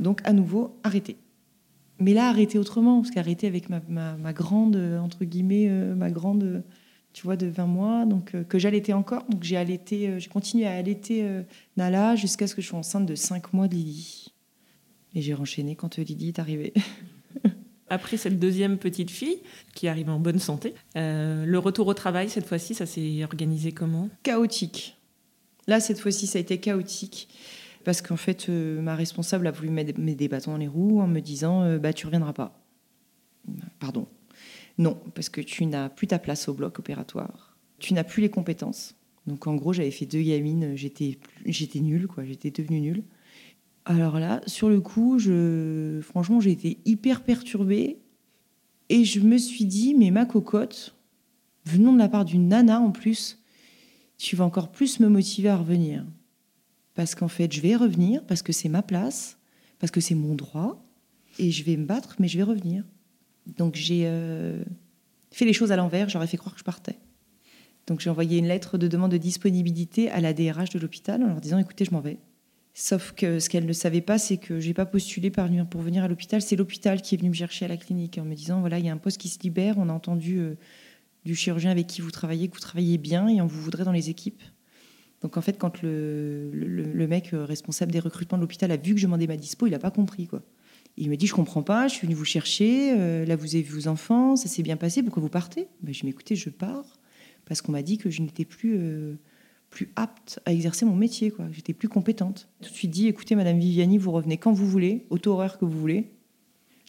[0.00, 1.16] Donc à nouveau, arrêter.
[1.98, 6.62] Mais là, arrêter autrement, parce qu'arrêter avec ma, grande, entre guillemets, euh, ma grande
[7.16, 9.24] tu vois, de 20 mois, donc euh, que j'allaitais encore.
[9.30, 11.44] Donc j'ai allaité, euh, j'ai continué à allaiter euh,
[11.78, 14.25] Nala jusqu'à ce que je sois enceinte de 5 mois de Lydie.
[15.16, 16.72] Et j'ai renchaîné quand Lydie est arrivée.
[17.88, 19.38] Après cette deuxième petite fille
[19.74, 24.08] qui arrive en bonne santé, le retour au travail, cette fois-ci, ça s'est organisé comment?
[24.22, 24.96] Chaotique.
[25.66, 27.28] Là, cette fois-ci, ça a été chaotique.
[27.84, 31.20] Parce qu'en fait, ma responsable a voulu mettre des bâtons dans les roues en me
[31.20, 32.60] disant bah, Tu reviendras pas.
[33.78, 34.08] Pardon,
[34.78, 37.56] non, parce que tu n'as plus ta place au bloc opératoire.
[37.78, 38.94] Tu n'as plus les compétences.
[39.26, 43.02] Donc en gros, j'avais fait deux gamines, j'étais j'étais nulle quoi, j'étais devenue nulle.
[43.88, 45.16] Alors là, sur le coup,
[46.02, 47.98] franchement, j'ai été hyper perturbée
[48.88, 50.96] et je me suis dit mais ma cocotte,
[51.64, 53.40] venant de la part d'une nana en plus,
[54.18, 56.04] tu vas encore plus me motiver à revenir.
[56.94, 59.38] Parce qu'en fait, je vais revenir parce que c'est ma place,
[59.78, 60.84] parce que c'est mon droit
[61.38, 62.82] et je vais me battre mais je vais revenir.
[63.46, 64.64] Donc j'ai euh,
[65.30, 66.98] fait les choses à l'envers, j'aurais fait croire que je partais.
[67.86, 71.28] Donc j'ai envoyé une lettre de demande de disponibilité à la DRH de l'hôpital en
[71.28, 72.18] leur disant écoutez, je m'en vais.
[72.78, 76.08] Sauf que ce qu'elle ne savait pas, c'est que j'ai pas postulé pour venir à
[76.08, 76.42] l'hôpital.
[76.42, 78.84] C'est l'hôpital qui est venu me chercher à la clinique en me disant voilà, il
[78.84, 79.78] y a un poste qui se libère.
[79.78, 80.56] On a entendu euh,
[81.24, 83.92] du chirurgien avec qui vous travaillez que vous travaillez bien et on vous voudrait dans
[83.92, 84.42] les équipes.
[85.22, 89.00] Donc en fait, quand le, mec euh, responsable des recrutements de l'hôpital a vu que
[89.00, 90.42] je demandais ma dispo, il n'a pas compris quoi.
[90.98, 92.92] Il me dit je comprends pas, je suis venu vous chercher.
[92.92, 95.02] Euh, là, vous avez vu vos enfants, ça s'est bien passé.
[95.02, 95.66] Pourquoi vous partez?
[95.80, 97.00] Ben, Je m'écoutez, je pars
[97.46, 98.78] parce qu'on m'a dit que je n'étais plus
[99.70, 101.32] plus apte à exercer mon métier.
[101.52, 102.48] J'étais plus compétente.
[102.62, 105.64] Tout de suite dit, écoutez, Madame Viviani, vous revenez quand vous voulez, auto horaire que
[105.64, 106.10] vous voulez.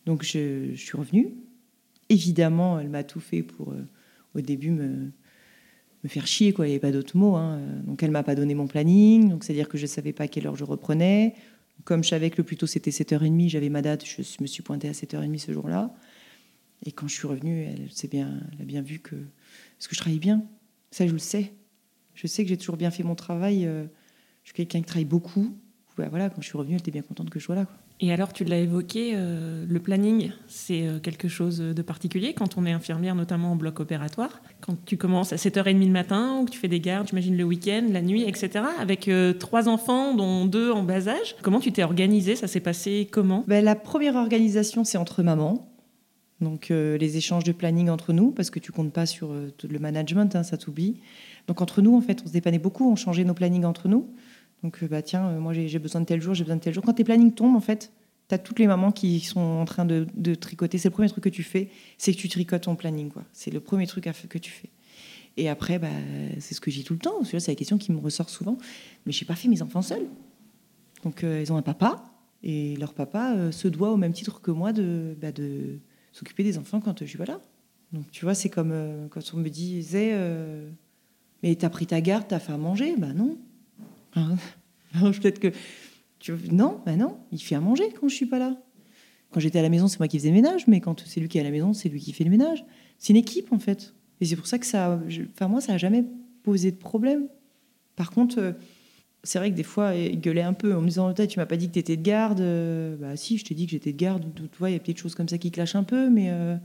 [0.06, 1.34] Donc je, suis revenue.
[2.10, 3.86] Évidemment, elle m'a tout fait pour, euh,
[4.36, 5.12] au début, me,
[6.04, 6.66] me faire chier, quoi.
[6.66, 7.36] Il n'y avait pas d'autre mot.
[7.36, 7.60] Hein.
[7.86, 9.30] Donc elle m'a pas donné mon planning.
[9.30, 11.36] Donc c'est-à-dire que je ne savais pas à quelle heure je reprenais.
[11.84, 14.64] Comme je savais que le plus tôt c'était 7h30, j'avais ma date, je me suis
[14.64, 15.94] pointée à 7h30 ce jour-là.
[16.86, 19.16] Et quand je suis revenue, elle, bien, elle a bien vu que,
[19.80, 20.44] ce que je travaillais bien.
[20.92, 21.54] Ça, je le sais.
[22.18, 23.66] Je sais que j'ai toujours bien fait mon travail.
[23.68, 23.86] Euh,
[24.44, 25.56] je suis quelqu'un qui travaille beaucoup.
[25.98, 27.68] Bah, voilà, quand je suis revenue, elle était bien contente que je sois là.
[28.00, 32.58] Et alors, tu l'as évoqué, euh, le planning, c'est euh, quelque chose de particulier quand
[32.58, 34.42] on est infirmière, notamment en bloc opératoire?
[34.62, 37.44] Quand tu commences à 7h30 le matin ou que tu fais des gardes, j'imagine le
[37.44, 38.66] week-end, la nuit, etc.
[38.80, 41.36] Avec trois enfants, dont deux en bas âge.
[41.44, 42.36] Comment tu t'es organisée?
[42.36, 43.44] Ça s'est passé comment?
[43.48, 45.68] Ben, La première organisation, c'est entre mamans.
[46.40, 50.36] Donc, les échanges de planning entre nous, parce que tu comptes pas sur le management,
[50.36, 51.00] hein, ça t'oublie.
[51.48, 54.10] Donc entre nous, en fait, on se dépannait beaucoup, on changeait nos plannings entre nous.
[54.64, 56.74] Donc euh, bah tiens, euh, moi j'ai besoin de tel jour, j'ai besoin de tel
[56.74, 56.84] jour.
[56.84, 57.92] Quand tes plannings tombent, en fait,
[58.28, 60.78] tu as toutes les mamans qui sont en train de, tricoter.
[60.78, 63.10] C'est le premier truc que tu fais, c'est que tu tricotes ton planning.
[63.10, 63.24] quoi.
[63.32, 64.70] C'est le premier truc que tu fais.
[65.38, 65.88] Et après, bah,
[66.40, 67.24] c'est ce que j'ai tout le temps.
[67.24, 68.58] C'est la question qui me ressort souvent.
[69.06, 70.08] Mais je n'ai pas fait mes enfants seuls.
[71.04, 72.04] Donc euh, ils ont un papa,
[72.44, 75.80] et leur papa se doit au même titre que moi de, bah, de
[76.18, 77.40] s'occuper des enfants quand je suis pas là.
[77.94, 80.14] Donc tu vois, c'est comme quand on me disait
[81.44, 82.96] mais t'as pris ta garde, t'as fait à manger?
[82.98, 83.38] Bah non.
[84.94, 85.52] Peut-être que.
[86.20, 86.34] Tu...
[86.52, 88.58] Non, bah non, il fait à manger quand je suis pas là.
[89.32, 91.28] Quand j'étais à la maison, c'est moi qui faisais le ménage, mais quand c'est lui
[91.28, 92.66] qui est à la maison, c'est lui qui fait le ménage.
[92.98, 93.94] C'est une équipe en fait.
[94.20, 95.00] Et c'est pour ça que ça.
[95.34, 96.06] Enfin, moi, ça n'a jamais
[96.44, 97.28] posé de problème.
[97.96, 98.54] Par contre, euh,
[99.24, 101.58] c'est vrai que des fois, il gueulait un peu en me disant Tu m'as pas
[101.58, 102.40] dit que tu étais de garde.
[102.40, 104.26] Euh, bah si, je t'ai dit que j'étais de garde.
[104.36, 106.56] Tu vois, il y a peut-être choses comme ça qui clashent un peu, mais euh,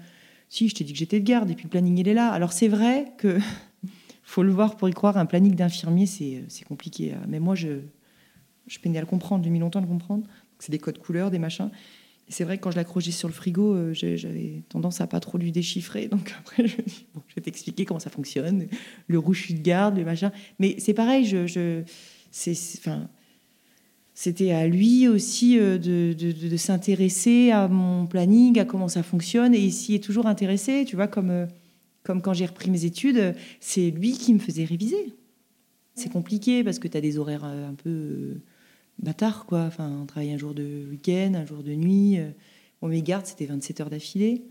[0.48, 1.50] si, je t'ai dit que j'étais de garde.
[1.50, 2.30] Et puis le planning, il est là.
[2.30, 3.38] Alors c'est vrai que
[4.22, 5.16] faut le voir pour y croire.
[5.16, 7.14] Un planning d'infirmier, c'est compliqué.
[7.28, 7.80] Mais moi, je,
[8.66, 9.44] je peinais à le comprendre.
[9.44, 10.26] J'ai mis longtemps à le comprendre.
[10.58, 11.70] C'est des codes couleurs, des machins.
[12.28, 15.38] C'est vrai que quand je l'accrochais sur le frigo, euh, j'avais tendance à pas trop
[15.38, 16.06] lui déchiffrer.
[16.08, 16.76] Donc après, je
[17.14, 18.66] bon, je vais t'expliquer comment ça fonctionne.
[19.06, 20.32] Le rouge de garde, le machin.
[20.58, 21.82] Mais c'est pareil, je, je
[24.14, 29.54] c'était à lui aussi euh, de, s'intéresser à mon planning, à comment ça fonctionne.
[29.54, 31.46] Et il s'y est toujours intéressé, tu vois, comme euh,
[32.02, 35.14] comme quand j'ai repris mes études, c'est lui qui me faisait réviser.
[35.94, 38.40] C'est compliqué parce que tu as des horaires euh, un peu
[38.98, 39.60] bâtards, quoi.
[39.66, 42.18] Enfin, on travaille un jour de week-end, un jour de nuit.
[42.80, 44.42] Bon, mes gardes, c'était 27 heures d'affilée.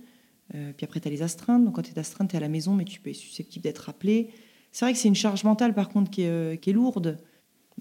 [0.49, 1.65] puis après, tu as les astreintes.
[1.65, 3.63] Donc, quand tu es astreinte, tu es à la maison, mais tu peux être susceptible
[3.63, 4.29] d'être appelé.
[4.71, 7.17] C'est vrai que c'est une charge mentale, par contre, qui est, lourde.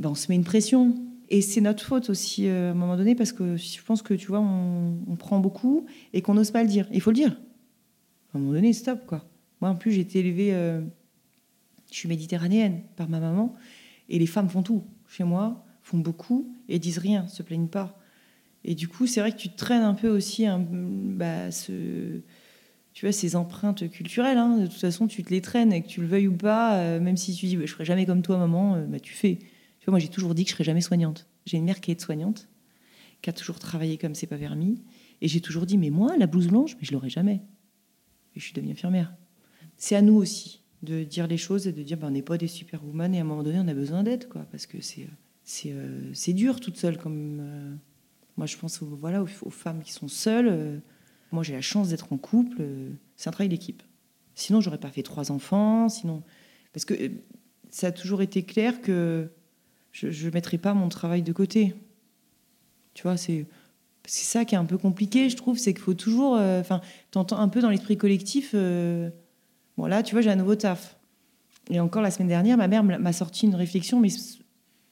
[0.00, 0.96] Ben, on se met une pression.
[1.28, 4.28] Et c'est notre faute aussi, à un moment donné, parce que je pense que, tu
[4.28, 6.88] vois, on, prend beaucoup et qu'on n'ose pas le dire.
[6.90, 7.38] Il faut le dire.
[8.32, 9.24] À un moment donné, stop, quoi.
[9.60, 10.80] Moi, en plus, j'ai été élevée, euh,
[11.92, 13.54] je suis méditerranéenne par ma maman,
[14.08, 17.98] et les femmes font tout chez moi, font beaucoup, et disent rien, se plaignent pas.
[18.64, 24.38] Et du coup, c'est vrai que tu traînes un peu aussi bah, ces empreintes culturelles.
[24.38, 24.56] Hein.
[24.58, 27.00] De toute façon, tu te les traînes, et que tu le veuilles ou pas, euh,
[27.00, 29.38] même si tu dis, bah, je ferai jamais comme toi, maman, euh, bah, tu fais.
[29.80, 31.26] Tu vois, moi, j'ai toujours dit que je serais jamais soignante.
[31.46, 32.48] J'ai une mère qui est soignante,
[33.22, 34.82] qui a toujours travaillé comme c'est pas permis,
[35.20, 37.42] et j'ai toujours dit, mais moi, la blouse blanche, mais je l'aurais jamais.
[38.36, 39.14] Et je suis devenue infirmière
[39.80, 42.38] c'est à nous aussi de dire les choses et de dire ben, on n'est pas
[42.38, 45.08] des superwoman et à un moment donné on a besoin d'aide quoi parce que c'est
[45.42, 47.74] c'est euh, dur toute seule comme euh,
[48.36, 50.78] moi je pense aux, voilà aux, femmes qui sont seules euh,
[51.32, 52.62] moi j'ai la chance d'être en couple
[53.16, 53.82] c'est un travail d'équipe
[54.34, 56.22] sinon j'aurais pas fait trois enfants sinon
[56.72, 56.94] parce que
[57.70, 59.30] ça a toujours été clair que
[59.92, 61.74] je ne mettrais pas mon travail de côté
[62.94, 63.46] tu vois c'est
[64.04, 67.48] ça qui est un peu compliqué je trouve c'est qu'il faut toujours enfin t'entends un
[67.48, 68.54] peu dans l'esprit collectif
[69.80, 70.98] Bon, là, tu vois, j'ai un nouveau taf.
[71.70, 74.10] Et encore la semaine dernière, ma mère m'a sorti une réflexion, mais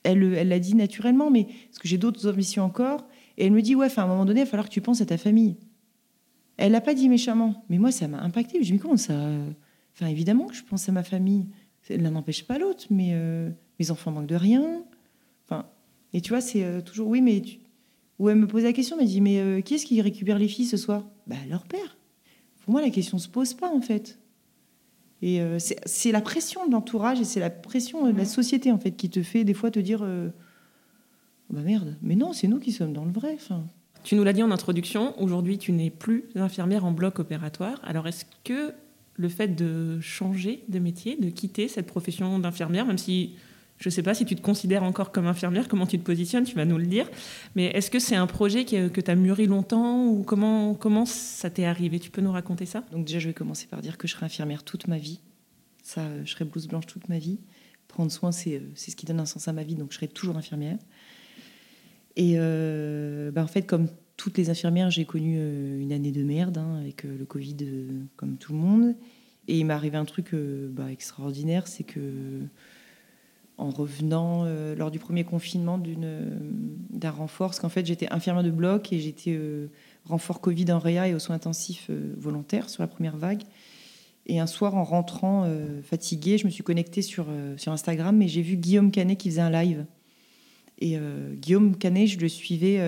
[0.02, 3.06] elle l'a dit naturellement, mais parce que j'ai d'autres ambitions encore.
[3.36, 5.02] Et elle me dit, ouais, à un moment donné, il va falloir que tu penses
[5.02, 5.56] à ta famille.
[6.56, 8.64] Elle l'a pas dit méchamment, mais moi, ça m'a impacté.
[8.64, 9.12] Je me dis, comment ça
[9.94, 11.48] Enfin, évidemment que je pense à ma famille.
[11.90, 14.84] L'un n'empêche pas l'autre, mais euh, mes enfants manquent de rien.
[16.12, 17.58] Et tu vois, c'est euh, toujours, oui, mais tu...
[18.18, 20.38] Ou elle me posait la question, elle m'a dit, mais euh, qui est-ce qui récupère
[20.38, 21.04] les filles ce soir?
[21.26, 21.96] Bah, leur père.
[22.62, 24.18] Pour moi, la question se pose pas, en fait.
[25.20, 28.78] Et euh, c'est la pression de l'entourage et c'est la pression de la société en
[28.78, 30.28] fait qui te fait des fois te dire euh,
[31.50, 33.36] Bah merde, mais non, c'est nous qui sommes dans le vrai.
[34.04, 37.80] Tu nous l'as dit en introduction, aujourd'hui tu n'es plus infirmière en bloc opératoire.
[37.82, 38.72] Alors est-ce que
[39.14, 43.34] le fait de changer de métier, de quitter cette profession d'infirmière, même si
[43.78, 46.44] je ne sais pas si tu te considères encore comme infirmière, comment tu te positionnes,
[46.44, 47.08] tu vas nous le dire.
[47.54, 51.64] Mais est-ce que c'est un projet que, tu as mûri longtemps ou comment, ça t'est
[51.64, 52.00] arrivé?
[52.00, 52.84] Tu peux nous raconter ça?
[52.90, 55.20] Donc déjà, je vais commencer par dire que je serai infirmière toute ma vie.
[55.82, 57.38] Ça, euh, je serai blouse blanche toute ma vie.
[57.86, 59.96] Prendre soin, c'est euh, c'est ce qui donne un sens à ma vie, donc je
[59.96, 60.76] serai toujours infirmière.
[62.16, 65.36] Et euh, bah, en fait, comme toutes les infirmières, j'ai connu
[65.80, 67.58] une année de merde hein, avec le Covid,
[68.16, 68.96] comme tout le monde.
[69.46, 72.00] Et il m'est arrivé un truc bah, extraordinaire, c'est que
[73.58, 78.50] en revenant euh, lors du premier confinement d'un renfort, parce qu'en fait j'étais infirmière de
[78.50, 79.66] bloc et j'étais euh,
[80.04, 83.42] renfort Covid en réa et aux soins intensifs euh, volontaires sur la première vague.
[84.26, 88.28] Et un soir, en rentrant euh, fatiguée, je me suis connectée sur, sur Instagram et
[88.28, 89.86] j'ai vu Guillaume Canet qui faisait un live.
[90.80, 90.96] Et
[91.32, 92.78] Guillaume Canet, je le suivais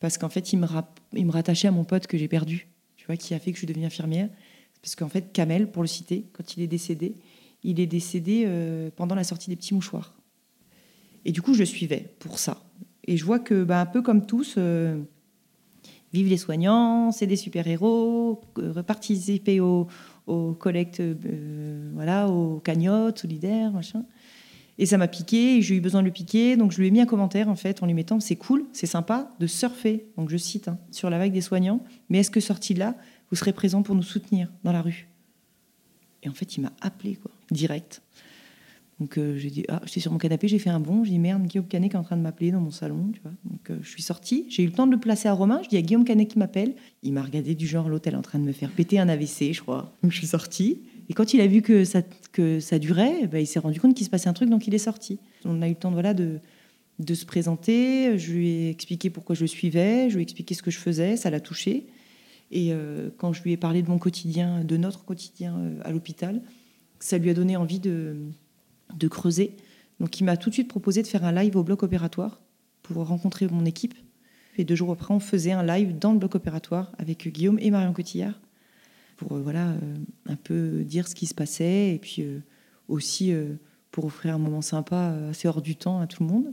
[0.00, 0.66] parce qu'en fait, il me,
[1.14, 3.56] il me rattachait à mon pote que j'ai perdu, tu vois, qui a fait que
[3.56, 4.28] je suis devenue infirmière.
[4.82, 7.14] Parce qu'en fait, Kamel, pour le citer, quand il est décédé,
[7.62, 10.14] il est décédé euh, pendant la sortie des petits mouchoirs.
[11.24, 12.62] Et du coup, je le suivais pour ça.
[13.06, 14.98] Et je vois que, bah, un peu comme tous, euh,
[16.12, 19.86] vive les soignants, c'est des super-héros, euh, participer aux,
[20.26, 24.04] aux collectes, euh, voilà, aux cagnottes solidaires, machin.
[24.78, 26.90] Et ça m'a piqué, et j'ai eu besoin de le piquer, donc je lui ai
[26.90, 30.30] mis un commentaire en fait en lui mettant c'est cool, c'est sympa de surfer, donc
[30.30, 32.94] je cite, hein, sur la vague des soignants, mais est-ce que sorti de là,
[33.30, 35.09] vous serez présent pour nous soutenir dans la rue?
[36.22, 38.02] Et en fait, il m'a appelé, quoi, direct.
[39.00, 41.18] Donc euh, j'ai dit, ah, j'étais sur mon canapé, j'ai fait un bond, j'ai dit
[41.18, 43.32] merde, Guillaume Canet qui est en train de m'appeler dans mon salon, tu vois.
[43.44, 45.70] Donc euh, je suis sortie, j'ai eu le temps de le placer à Romain, je
[45.70, 48.44] dis à Guillaume Canet qui m'appelle, il m'a regardé du genre l'hôtel en train de
[48.44, 49.96] me faire péter un AVC, je crois.
[50.02, 52.02] Donc je suis sortie, et quand il a vu que ça,
[52.32, 54.74] que ça durait, ben, il s'est rendu compte qu'il se passait un truc, donc il
[54.74, 55.18] est sorti.
[55.46, 56.38] On a eu le temps voilà, de,
[56.98, 60.54] de se présenter, je lui ai expliqué pourquoi je le suivais, je lui ai expliqué
[60.54, 61.86] ce que je faisais, ça l'a touché.
[62.50, 65.92] Et euh, quand je lui ai parlé de mon quotidien, de notre quotidien euh, à
[65.92, 66.42] l'hôpital,
[66.98, 68.16] ça lui a donné envie de,
[69.08, 69.56] creuser.
[70.00, 72.40] Donc il m'a tout de suite proposé de faire un live au bloc opératoire
[72.82, 73.94] pour rencontrer mon équipe.
[74.56, 77.70] Et deux jours après, on faisait un live dans le bloc opératoire avec Guillaume et
[77.70, 78.40] Marion Cotillard
[79.16, 79.74] pour euh, voilà,
[80.26, 82.24] un peu dire ce qui se passait et puis
[82.88, 83.32] aussi
[83.92, 86.52] pour offrir un moment sympa assez hors du temps à tout le monde.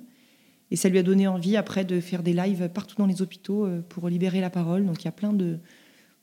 [0.70, 3.68] Et ça lui a donné envie après de faire des lives partout dans les hôpitaux
[3.90, 4.86] pour libérer la parole.
[4.86, 5.58] Donc il y a plein de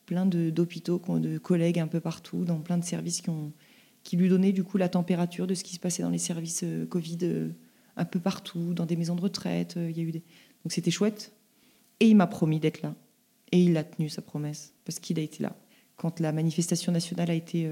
[0.07, 3.53] plein de- d'hôpitaux, ont- de collègues un peu partout, dans plein de services qui, ont,
[4.03, 6.63] qui lui donnaient du coup la température de ce qui se passait dans les services
[6.65, 7.49] euh, Covid euh,
[7.97, 9.77] un peu partout, dans des maisons de retraite.
[9.77, 10.23] euh, Il y a eu des...
[10.65, 11.33] Donc c'était chouette.
[12.01, 12.95] Et il m'a promis d'être là.
[13.53, 15.55] Et il a tenu sa promesse, parce qu'il a été là.
[15.97, 17.71] Quand la manifestation nationale a été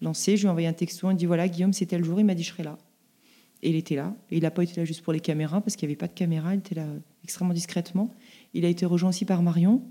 [0.00, 2.24] lancée, je lui ai envoyé un texto, il dit voilà, Guillaume, c'était le jour, il
[2.24, 2.78] m'a dit je serai là.
[3.62, 4.14] Et il était là.
[4.30, 6.06] Et il n'a pas été là juste pour les caméras, parce qu'il n'y avait pas
[6.06, 6.86] de caméra, il était là
[7.24, 8.14] extrêmement discrètement.
[8.54, 9.82] Il a été rejoint aussi par Marion,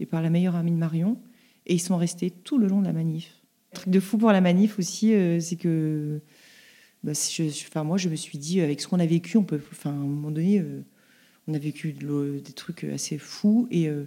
[0.00, 1.18] et par la meilleure amie de Marion.
[1.66, 3.34] Et ils sont restés tout le long de la manif.
[3.72, 6.20] Un truc de fou pour la manif aussi, euh, c'est que
[7.02, 9.90] bah, enfin, moi, je me suis dit, avec ce qu'on a vécu, on peut, enfin,
[9.90, 10.82] à un moment donné, euh,
[11.48, 14.04] on a vécu des trucs assez fous, et, euh,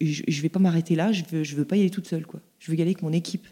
[0.00, 2.26] je ne vais pas m'arrêter là, je ne veux, pas y aller toute seule.
[2.26, 2.40] Quoi.
[2.58, 3.46] Je veux y aller avec mon équipe.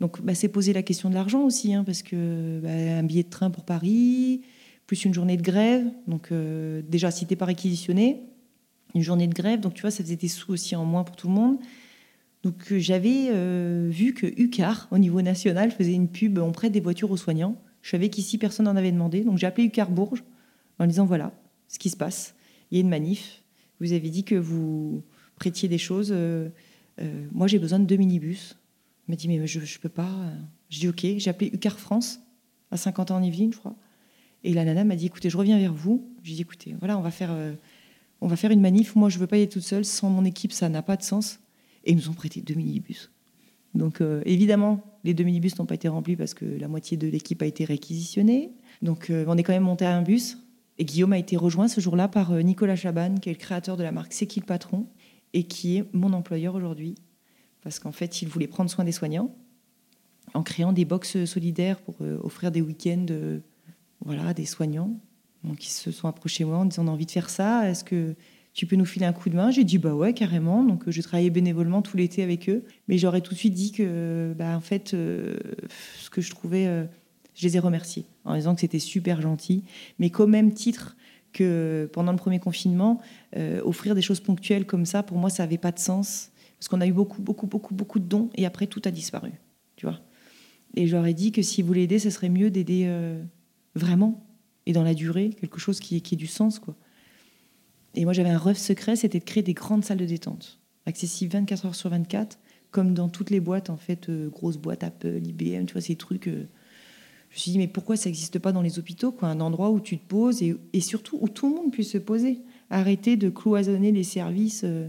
[0.00, 3.22] Donc, bah, c'est poser la question de l'argent aussi, hein, parce que bah, un billet
[3.22, 4.42] de train pour Paris,
[4.86, 5.84] plus une journée de grève.
[6.06, 6.30] Donc,
[6.88, 8.20] déjà, si tu n'es pas réquisitionné,
[8.94, 11.16] une journée de grève, donc tu vois, ça faisait des sous aussi en moins pour
[11.16, 11.58] tout le monde.
[12.42, 16.72] Donc, euh, j'avais euh, vu que UCAR, au niveau national, faisait une pub on prête
[16.72, 17.56] des voitures aux soignants.
[17.82, 19.22] Je savais qu'ici, personne n'en avait demandé.
[19.22, 20.24] Donc, j'ai appelé UCAR Bourges
[20.78, 21.32] en disant voilà
[21.68, 22.34] ce qui se passe.
[22.70, 23.42] Il y a une manif.
[23.80, 25.02] Vous avez dit que vous
[25.36, 26.10] prêtiez des choses.
[26.12, 26.48] euh,
[27.32, 28.56] moi, j'ai besoin de deux minibus.
[29.08, 30.10] Il m'a dit, mais je ne peux pas.
[30.68, 31.04] Je dis, OK.
[31.16, 32.20] J'ai appelé UCAR France,
[32.70, 33.76] à 50 ans en Yvelines, je crois.
[34.44, 36.08] Et la nana m'a dit, écoutez, je reviens vers vous.
[36.22, 37.30] J'ai dit, écoutez, voilà, on va faire,
[38.22, 38.94] on va faire une manif.
[38.94, 39.84] Moi, je veux pas y aller toute seule.
[39.84, 41.40] Sans mon équipe, ça n'a pas de sens.
[41.84, 43.10] Et ils nous ont prêté deux minibus.
[43.74, 47.08] Donc, euh, évidemment, les deux minibus n'ont pas été remplis parce que la moitié de
[47.08, 48.52] l'équipe a été réquisitionnée.
[48.80, 50.38] Donc, euh, on est quand même monté à un bus.
[50.78, 53.76] Et Guillaume a été rejoint ce jour-là par euh, Nicolas Chaban, qui est le créateur
[53.76, 54.86] de la marque C'est qui le patron
[55.32, 56.94] et qui est mon employeur aujourd'hui.
[57.62, 59.34] Parce qu'en fait, il voulait prendre soin des soignants
[60.34, 63.06] en créant des box solidaires pour offrir des week-ends
[64.04, 64.98] voilà, à des soignants.
[65.44, 67.68] Donc, ils se sont approchés moi en disant on a envie de faire ça.
[67.68, 68.14] Est-ce que
[68.52, 69.50] tu peux nous filer un coup de main?
[69.50, 70.62] J'ai dit bah ouais, carrément.
[70.62, 72.64] Donc, euh, j'ai travaillé bénévolement tout l'été avec eux.
[72.88, 75.36] Mais j'aurais tout de suite dit que, bah, en fait, euh,
[76.00, 76.66] ce que je trouvais.
[76.66, 76.84] euh,
[77.34, 79.64] je les ai remerciés en disant que c'était super gentil,
[79.98, 80.98] mais qu'au même titre
[81.32, 83.00] que pendant le premier confinement,
[83.64, 86.30] offrir des choses ponctuelles comme ça, pour moi, ça n'avait pas de sens.
[86.58, 89.32] Parce qu'on a eu beaucoup, beaucoup, beaucoup, beaucoup de dons et après, tout a disparu.
[89.76, 89.98] Tu vois
[90.74, 92.86] Et j'aurais dit que s'ils voulaient aider, ce serait mieux d'aider
[93.74, 94.22] vraiment
[94.66, 96.58] et dans la durée, quelque chose qui, qui ait du sens.
[96.58, 96.76] quoi.
[97.94, 101.32] Et moi, j'avais un rêve secret, c'était de créer des grandes salles de détente, accessibles
[101.32, 102.38] 24 heures sur 24,
[102.70, 105.96] comme dans toutes les boîtes, en fait, euh, grosses boîtes Apple, IBM, tu vois, ces
[105.96, 106.26] trucs.
[106.28, 106.46] euh.
[107.28, 109.28] je me suis dit, mais pourquoi ça n'existe pas dans les hôpitaux, quoi?
[109.28, 111.98] Un endroit où tu te poses et, et surtout où tout le monde puisse se
[111.98, 112.40] poser.
[112.70, 114.88] Arrêter de cloisonner les services, euh,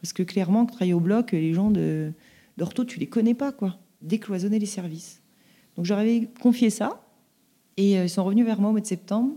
[0.00, 1.72] parce que clairement, travailler au bloc, les gens
[2.56, 3.78] d'ortho, tu les connais pas, quoi.
[4.00, 5.22] Décloisonner les services.
[5.76, 7.03] Donc, j'aurais confié ça,
[7.76, 9.34] et euh, ils sont revenus vers moi au mois de septembre,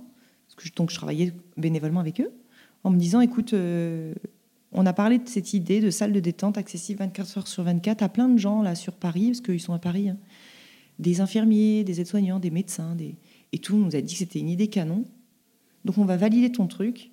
[0.56, 2.32] que donc je travaillais bénévolement avec eux,
[2.84, 4.14] en me disant, écoute, euh,
[4.72, 8.02] on a parlé de cette idée de salle de détente accessible 24 heures sur 24
[8.02, 10.18] à plein de gens là sur Paris, parce qu'ils sont à Paris, hein.
[11.00, 12.96] des infirmiers, des aides-soignants, des médecins,
[13.54, 15.06] et tout monde nous a dit que c'était une idée canon.
[15.86, 17.12] Donc on va valider ton truc,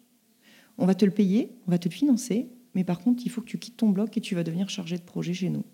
[0.79, 3.41] on va te le payer, on va te le financer, mais par contre il faut
[3.41, 5.65] que tu quittes ton bloc et tu vas devenir chargé de projet chez nous.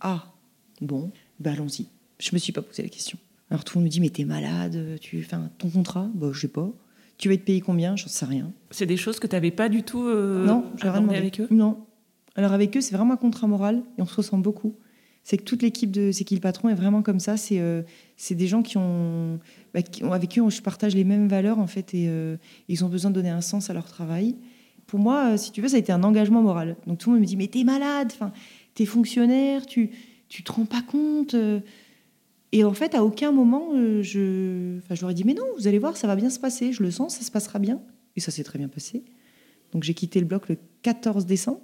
[0.00, 0.32] Ah,
[0.80, 1.88] bon, bah allons-y.
[2.20, 3.18] Je me suis pas posé la question.
[3.50, 6.40] Alors tout le monde me dit mais t'es malade, tu, enfin ton contrat, bah je
[6.40, 6.70] sais pas.
[7.18, 7.94] Tu vas être payé combien?
[7.96, 8.52] J'en sais rien.
[8.70, 10.64] C'est des choses que tu n'avais pas du tout euh, non,
[11.10, 11.48] avec eux?
[11.50, 11.78] Non.
[12.34, 14.74] Alors avec eux, c'est vraiment un contrat moral et on se ressemble beaucoup.
[15.22, 17.36] C'est que toute l'équipe de C'est qui le patron est vraiment comme ça.
[17.36, 17.82] C'est euh,
[18.16, 19.38] c'est des gens qui ont,
[19.72, 22.36] bah, qui ont- avec qui je partage les mêmes valeurs en fait et euh,
[22.68, 24.34] ils ont besoin de donner un sens à leur travail.
[24.86, 26.76] Pour moi, euh, si tu veux, ça a été un engagement moral.
[26.86, 28.32] Donc tout le monde me dit mais t'es malade, enfin
[28.74, 29.90] t'es fonctionnaire, tu
[30.28, 31.36] tu te rends pas compte.
[32.54, 35.42] Et en fait, à aucun moment, euh, je, enfin, je leur ai dit mais non,
[35.58, 36.72] vous allez voir, ça va bien se passer.
[36.72, 37.80] Je le sens, ça se passera bien.
[38.14, 39.02] Et ça s'est très bien passé.
[39.72, 41.60] Donc j'ai quitté le bloc le 14 décembre,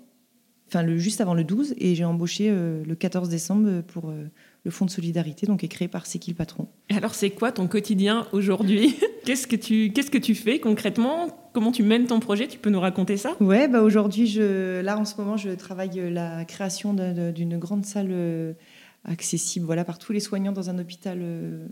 [0.67, 4.25] enfin le, juste avant le 12, et j'ai embauché euh, le 14 décembre pour euh,
[4.65, 6.67] le fonds de solidarité, donc est créé par C'est qui le patron.
[6.91, 8.97] Alors, c'est quoi ton quotidien aujourd'hui?
[9.25, 11.29] Qu'est-ce que tu qu'est-ce que tu fais concrètement?
[11.53, 12.49] Comment tu mènes ton projet?
[12.49, 13.37] Tu peux nous raconter ça?
[13.39, 18.57] Ouais, bah aujourd'hui, je, là en ce moment, je travaille la création d'une grande salle
[19.05, 21.67] accessible, voilà, par tous les soignants dans un hôpital euh,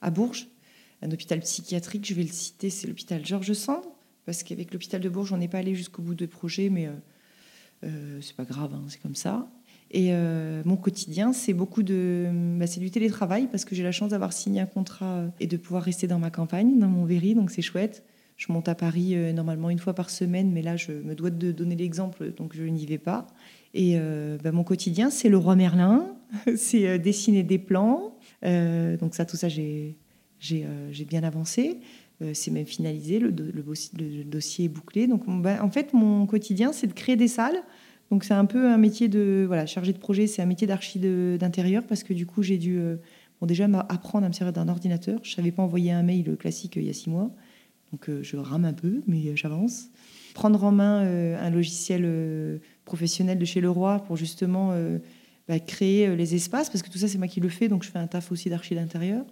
[0.00, 0.48] à Bourges,
[1.02, 2.06] un hôpital psychiatrique.
[2.06, 3.82] Je vais le citer, c'est l'hôpital Georges Sand,
[4.24, 6.92] parce qu'avec l'hôpital de Bourges, on n'est pas allé jusqu'au bout de projet, mais euh,
[7.84, 9.48] euh, c'est pas grave, hein, c'est comme ça.
[9.90, 13.92] Et euh, mon quotidien, c'est beaucoup de, bah, c'est du télétravail parce que j'ai la
[13.92, 17.34] chance d'avoir signé un contrat et de pouvoir rester dans ma campagne, dans mon Véry,
[17.34, 18.04] donc c'est chouette.
[18.38, 21.52] Je monte à Paris normalement une fois par semaine, mais là, je me dois de
[21.52, 23.26] donner l'exemple, donc je n'y vais pas.
[23.74, 26.06] Et euh, bah, mon quotidien, c'est le roi Merlin,
[26.56, 28.14] c'est euh, dessiner des plans.
[28.44, 29.96] Euh, donc ça, tout ça, j'ai
[31.08, 31.78] bien avancé.
[32.34, 35.08] C'est même finalisé, le, dossier est bouclé.
[35.08, 37.60] Donc on- bah, en fait, mon quotidien, c'est de créer des salles.
[38.12, 40.98] Donc c'est un peu un métier de voilà chargé de projet, c'est un métier d'archi
[40.98, 42.78] d'intérieur parce que du coup j'ai dû
[43.40, 45.18] bon déjà apprendre à me servir d'un ordinateur.
[45.22, 47.30] Je savais pas envoyer un mail classique il y a six mois,
[47.90, 49.88] donc je rame un peu, mais j'avance.
[50.34, 54.98] Prendre en main euh, un logiciel euh, professionnel de chez Leroy pour justement euh,
[55.48, 57.90] bah, créer les espaces parce que tout ça c'est moi qui le fais, donc je
[57.90, 59.24] fais un taf aussi d'archi d'intérieur.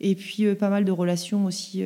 [0.00, 1.82] Et puis pas mal de relations aussi.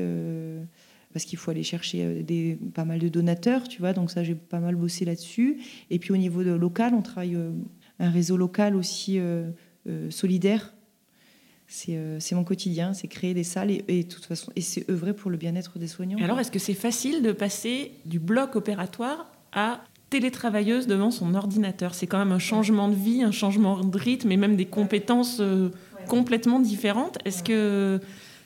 [1.12, 4.34] parce qu'il faut aller chercher des, pas mal de donateurs, tu vois, donc ça j'ai
[4.34, 5.60] pas mal bossé là-dessus.
[5.88, 7.38] Et puis au niveau local, on travaille
[7.98, 9.18] un réseau local aussi
[10.10, 10.74] solidaire.
[11.74, 14.60] C'est euh, c'est mon quotidien, c'est créer des salles et, et de toute façon, et
[14.60, 16.18] c'est œuvrer pour le bien-être des soignants.
[16.18, 19.80] Et alors, est-ce que c'est facile de passer du bloc opératoire à
[20.10, 21.94] télétravailleuse devant son ordinateur?
[21.94, 25.38] C'est quand même un changement de vie, un changement de rythme et même des compétences
[25.40, 25.70] euh,
[26.08, 27.16] complètement différentes.
[27.24, 28.00] Est-ce que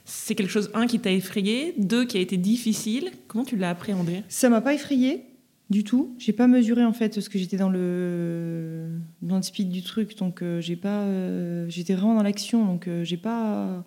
[0.05, 3.11] c'est quelque chose, un, qui t'a effrayé, deux, qui a été difficile?
[3.27, 4.23] Comment tu l'as appréhendé?
[4.29, 5.25] Ça m'a pas effrayé
[5.71, 6.15] du tout.
[6.19, 8.89] J'ai pas mesuré en fait parce que j'étais dans le
[9.23, 11.03] dans le speed du truc, donc euh, j'ai pas.
[11.03, 13.85] euh, j'étais vraiment dans l'action, donc euh, j'ai pas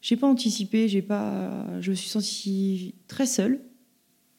[0.00, 1.66] j'ai pas anticipé, j'ai pas.
[1.80, 3.60] Je me suis sentie très seule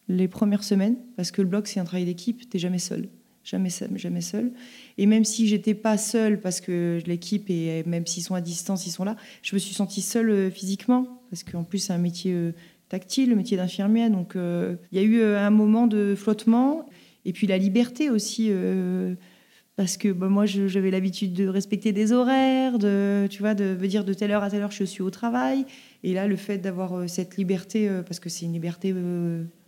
[0.09, 3.09] les premières semaines parce que le bloc c'est un travail d'équipe, t'es jamais seul.
[3.45, 4.53] Jamais seul, jamais seul.
[4.97, 8.87] Et même si j'étais pas seule parce que l'équipe et même s'ils sont à distance,
[8.87, 11.97] ils sont là, je me suis sentie seule euh, physiquement parce qu'en plus c'est un
[11.97, 12.53] métier
[12.93, 14.09] tactile, le métier d'infirmière.
[14.11, 16.85] Donc euh, il y a eu euh, un moment de flottement
[17.25, 18.47] et puis la liberté aussi.
[18.51, 19.15] euh,
[19.75, 23.73] parce que bah, moi, je- j'avais l'habitude de respecter des horaires, de, tu vois, de
[23.87, 25.65] dire de telle heure à telle heure je suis au travail.
[26.03, 28.93] Et là, le fait d'avoir cette liberté, parce que c'est une liberté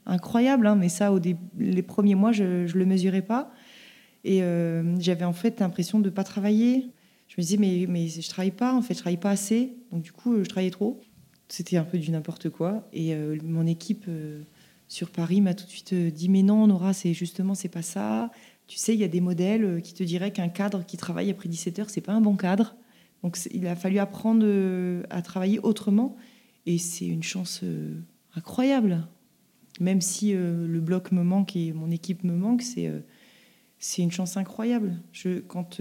[0.05, 3.51] incroyable, hein, mais ça, au dé- les premiers mois, je ne le mesurais pas.
[4.23, 4.41] Et
[4.99, 6.91] j'avais en fait l'impression de ne pas travailler.
[7.27, 9.73] Je me disais, mais, mais je travaille pas, en fait, je travaille pas assez.
[9.91, 11.01] Donc du coup, je travaillais trop.
[11.47, 12.87] C'était un peu du n'importe quoi.
[12.91, 14.41] Et euh, mon équipe euh,
[14.87, 17.83] sur Paris m'a tout de suite euh, dit, mais non, Nora, c'est justement, c'est pas
[17.83, 18.31] ça.
[18.67, 21.47] Tu sais, il y a des modèles qui te diraient qu'un cadre qui travaille après
[21.47, 22.75] 17 heures, c'est pas un bon cadre.
[23.21, 24.45] Donc il a fallu apprendre
[25.09, 26.15] à travailler autrement.
[26.65, 27.63] Et c'est une chance
[28.35, 29.07] incroyable.
[29.79, 32.91] Même si le bloc me manque et mon équipe me manque, c'est
[33.77, 34.99] c'est une chance incroyable.
[35.11, 35.79] Je, quand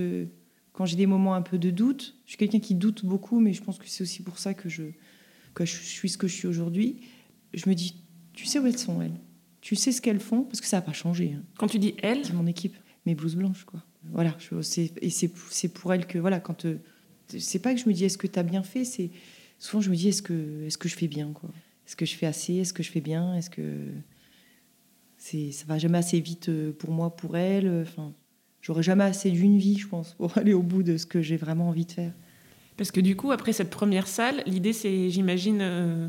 [0.75, 3.53] quand j'ai des moments un peu de doute, je suis quelqu'un qui doute beaucoup, mais
[3.53, 4.83] je pense que c'est aussi pour ça que je,
[5.55, 7.01] que je suis ce que je suis aujourd'hui.
[7.53, 8.03] Je me dis,
[8.33, 9.19] tu sais où elles sont, elles?
[9.61, 11.33] Tu sais ce qu'elles font, parce que ça n'a pas changé.
[11.33, 11.43] Hein.
[11.57, 12.77] Quand tu dis elles C'est mon équipe,
[13.07, 13.83] mes blouses blanches, quoi.
[14.13, 14.57] Voilà, je,
[15.01, 16.67] et c'est pour elles que, voilà, quand.
[16.67, 16.77] Euh,
[17.39, 19.11] c'est pas que je me dis est-ce que tu as bien fait, c'est.
[19.59, 21.49] Souvent, je me dis est-ce que, est que je fais bien, quoi?
[21.87, 22.57] Est-ce que je fais assez?
[22.57, 23.35] Est-ce que je fais bien?
[23.35, 23.63] Est-ce que.
[25.17, 27.83] c'est ça va jamais assez vite euh, pour moi, pour elles?
[27.83, 28.13] Enfin,
[28.61, 31.39] j'aurais jamais assez d'une vie, je pense, pour aller au bout de ce que j'ai
[31.39, 32.13] vraiment envie de faire.
[32.77, 36.09] Parce que du coup, après cette première salle, l'idée, c'est, j'imagine, euh,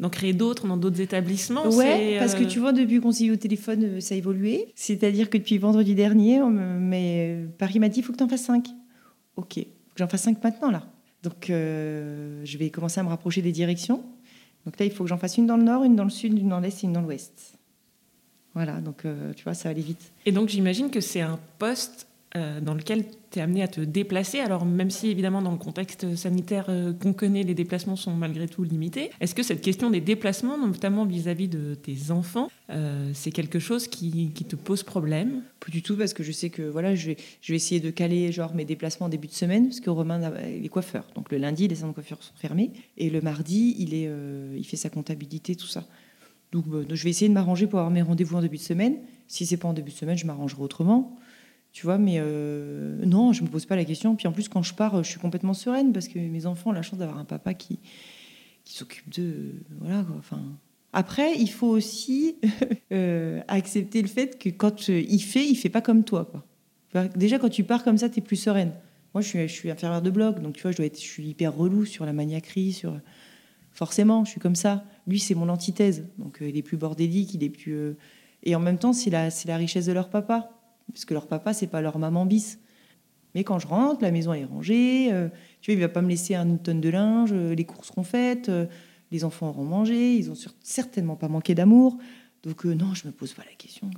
[0.00, 1.68] d'en créer d'autres dans d'autres établissements.
[1.68, 4.18] Ouais, parce que euh, tu vois, depuis qu'on s'est eu au téléphone, euh, ça a
[4.18, 4.72] évolué.
[4.74, 8.44] C'est-à-dire que depuis vendredi dernier, mais Paris m'a dit, il faut que tu en fasses
[8.44, 8.68] cinq.
[9.36, 10.86] Ok, faut que j'en fasse cinq maintenant, là.
[11.22, 14.04] Donc, je vais commencer à me rapprocher des directions.
[14.64, 16.38] Donc là, il faut que j'en fasse une dans le nord, une dans le sud,
[16.38, 17.58] une dans l'est et une dans l'ouest.
[18.54, 19.04] Voilà, donc
[19.36, 20.12] tu vois, ça va aller vite.
[20.26, 23.80] Et donc j'imagine que c'est un poste euh, dans lequel tu es amené à te
[23.80, 24.40] déplacer.
[24.40, 28.48] Alors même si évidemment dans le contexte sanitaire euh, qu'on connaît, les déplacements sont malgré
[28.48, 33.30] tout limités, est-ce que cette question des déplacements, notamment vis-à-vis de tes enfants, euh, c'est
[33.30, 35.42] quelque chose qui, te pose problème?
[35.60, 37.16] Pas du tout, parce que je sais que voilà, je vais,
[37.48, 40.68] essayer de caler genre mes déplacements en début de semaine, parce que Romain il est
[40.68, 41.04] coiffeur.
[41.14, 44.10] Donc le lundi, les salons de coiffure sont fermés, et le mardi, il, est,
[44.56, 45.84] il fait sa comptabilité, tout ça.
[46.52, 48.96] Donc je vais essayer de m'arranger pour avoir mes rendez-vous en début de semaine.
[49.26, 51.18] Si c'est pas en début de semaine, je m'arrangerai autrement.
[51.78, 54.16] Tu vois, mais euh, non, je me pose pas la question.
[54.16, 56.72] Puis en plus, quand je pars, je suis complètement sereine parce que mes enfants ont
[56.72, 57.78] la chance d'avoir un papa qui,
[58.64, 59.54] qui s'occupe d'eux.
[59.78, 60.42] Voilà, Enfin,
[60.92, 62.34] après, il faut aussi
[62.92, 66.28] euh, accepter le fait que quand il fait, il fait pas comme toi.
[67.14, 68.72] Déjà, quand tu pars comme ça, tu es plus sereine.
[69.14, 71.54] Moi, je suis, infirmière de blog, donc tu vois, je, dois être, je suis hyper
[71.56, 72.98] relou sur la maniaquerie, sur...
[73.70, 74.84] Forcément, je suis comme ça.
[75.06, 76.08] Lui, c'est mon antithèse.
[76.18, 77.94] Donc, euh, il est plus bordélique, il est plus...
[78.42, 80.57] Et en même temps, c'est la richesse de leur papa
[80.92, 82.58] parce que leur papa, c'est pas leur maman bis.
[83.34, 85.28] Mais quand je rentre, la maison est rangée, euh,
[85.60, 88.02] tu vois, il va pas me laisser une tonne de linge, euh, les courses seront
[88.02, 88.66] faites, euh,
[89.10, 91.98] les enfants auront mangé, ils ont certainement pas manqué d'amour.
[92.42, 93.90] Donc non, je me pose pas la question,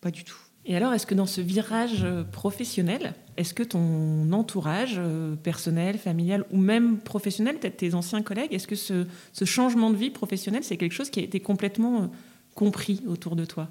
[0.00, 0.38] pas du tout.
[0.64, 5.00] Et alors, est-ce que dans ce virage professionnel, est-ce que ton entourage
[5.42, 9.96] personnel, familial ou même professionnel, peut-être tes anciens collègues, est-ce que ce, ce, changement de
[9.96, 12.12] vie professionnelle, c'est quelque chose qui a été complètement
[12.54, 13.70] compris autour de toi?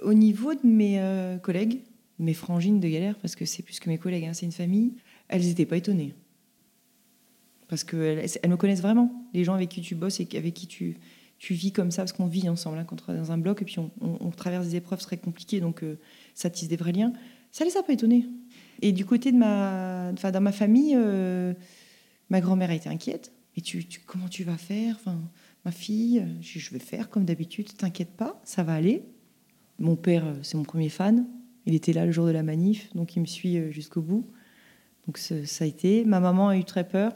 [0.00, 1.82] Au niveau de mes euh, collègues,
[2.18, 4.94] mes frangines de galère, parce que c'est plus que mes collègues, hein, c'est une famille,
[5.28, 6.14] elles n'étaient pas étonnées.
[7.68, 10.66] Parce qu'elles elles me connaissent vraiment, les gens avec qui tu bosses et avec qui
[10.66, 10.96] tu,
[11.50, 13.64] vis comme ça, parce qu'on vit ensemble, hein, quand on est dans un bloc, et
[13.64, 15.98] puis on, traverse des épreuves très compliquées, donc euh,
[16.34, 17.12] ça tisse des vrais liens.
[17.50, 18.26] Ça les a pas étonnés.
[18.82, 21.54] Et du côté de ma, enfin, dans ma famille, euh,
[22.30, 23.32] ma grand-mère a été inquiète.
[23.56, 24.96] Et tu, comment tu vas faire?
[24.96, 25.18] Enfin,
[25.64, 29.02] Ma fille, je vais faire comme d'habitude, t'inquiète pas, ça va aller.
[29.78, 31.26] Mon père, euh, c'est mon premier fan.
[31.66, 34.26] Il était là le jour de la manif, donc il me suit euh, jusqu'au bout.
[35.06, 36.04] Donc ça a été.
[36.04, 37.12] Ma maman a eu très peur.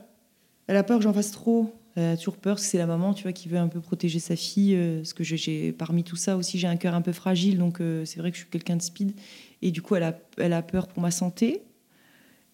[0.67, 1.75] Elle a peur que j'en fasse trop.
[1.95, 3.81] Elle a toujours peur, parce que c'est la maman, tu vois, qui veut un peu
[3.81, 4.75] protéger sa fille.
[4.75, 7.83] Euh, parce que j'ai, parmi tout ça aussi, j'ai un cœur un peu fragile, donc
[8.05, 9.13] c'est vrai que je suis quelqu'un de speed.
[9.61, 11.63] Et du coup, elle a, peur pour ma santé.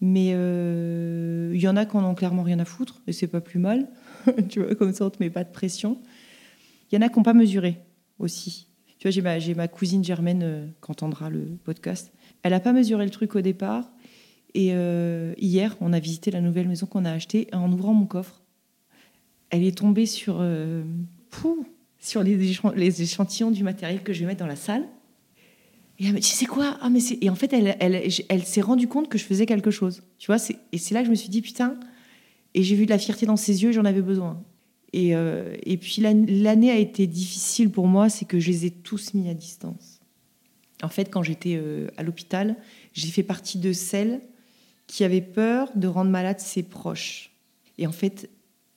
[0.00, 3.40] Mais il y en a qui en ont clairement rien à foutre, et c'est pas
[3.40, 3.88] plus mal.
[4.48, 6.00] tu vois, comme ça, on te met pas de pression.
[6.90, 7.78] Il y en a qui n'ont pas mesuré
[8.18, 8.67] aussi.
[8.98, 12.12] Tu vois, j'ai ma, cousine Germaine euh, qui entendra le podcast.
[12.42, 13.90] Elle n'a pas mesuré le truc au départ.
[14.54, 17.48] Et euh, hier, on a visité la nouvelle maison qu'on a achetée.
[17.52, 18.42] En ouvrant mon coffre,
[19.50, 20.82] elle est tombée sur, euh,
[22.00, 24.84] sur les, échantillons du matériel que je vais mettre dans la salle.
[26.00, 26.76] Et elle me dit, c'est quoi?
[26.80, 30.02] Ah, mais Et en fait, elle, s'est rendue compte que je faisais quelque chose.
[30.18, 30.38] Tu vois,
[30.72, 31.78] et c'est là que je me suis dit, putain.
[32.54, 34.42] Et j'ai vu de la fierté dans ses yeux, j'en avais besoin.
[34.92, 38.70] Et, euh, et puis l'année a été difficile pour moi, c'est que je les ai
[38.70, 40.00] tous mis à distance.
[40.82, 42.56] En fait, quand j'étais euh, à l'hôpital,
[42.92, 44.20] j'ai fait partie de celles
[44.86, 47.32] qui avaient peur de rendre malade ses proches.
[47.76, 48.30] Et en fait,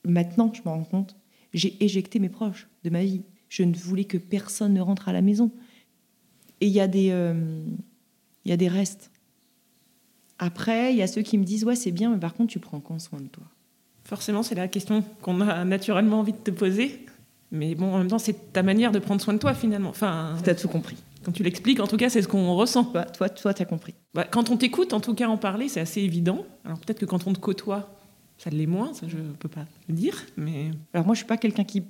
[0.04, 1.16] maintenant, je me rends compte,
[1.54, 3.22] j'ai éjecté mes proches de ma vie.
[3.48, 5.50] Je ne voulais que personne ne rentre à la maison.
[6.60, 7.64] Et il y, euh,
[8.44, 9.10] y a des restes.
[10.38, 12.58] Après, il y a ceux qui me disent Ouais, c'est bien, mais par contre, tu
[12.58, 13.44] prends quand soin de toi?
[14.04, 17.06] Forcément, c'est la question qu'on a naturellement envie de te poser.
[17.50, 19.90] Mais bon, en même temps, c'est ta manière de prendre soin de toi finalement.
[19.90, 20.96] Enfin, as tout compris.
[21.22, 22.90] Quand tu l'expliques, en tout cas, c'est ce qu'on ressent.
[22.92, 23.94] Bah, toi, toi, as compris.
[24.14, 26.44] Bah, quand on t'écoute, en tout cas, en parler, c'est assez évident.
[26.64, 27.94] Alors peut-être que quand on te côtoie,
[28.38, 30.26] ça l'est moins, ça je peux pas le dire.
[30.36, 31.84] Mais alors moi, je suis pas quelqu'un qui,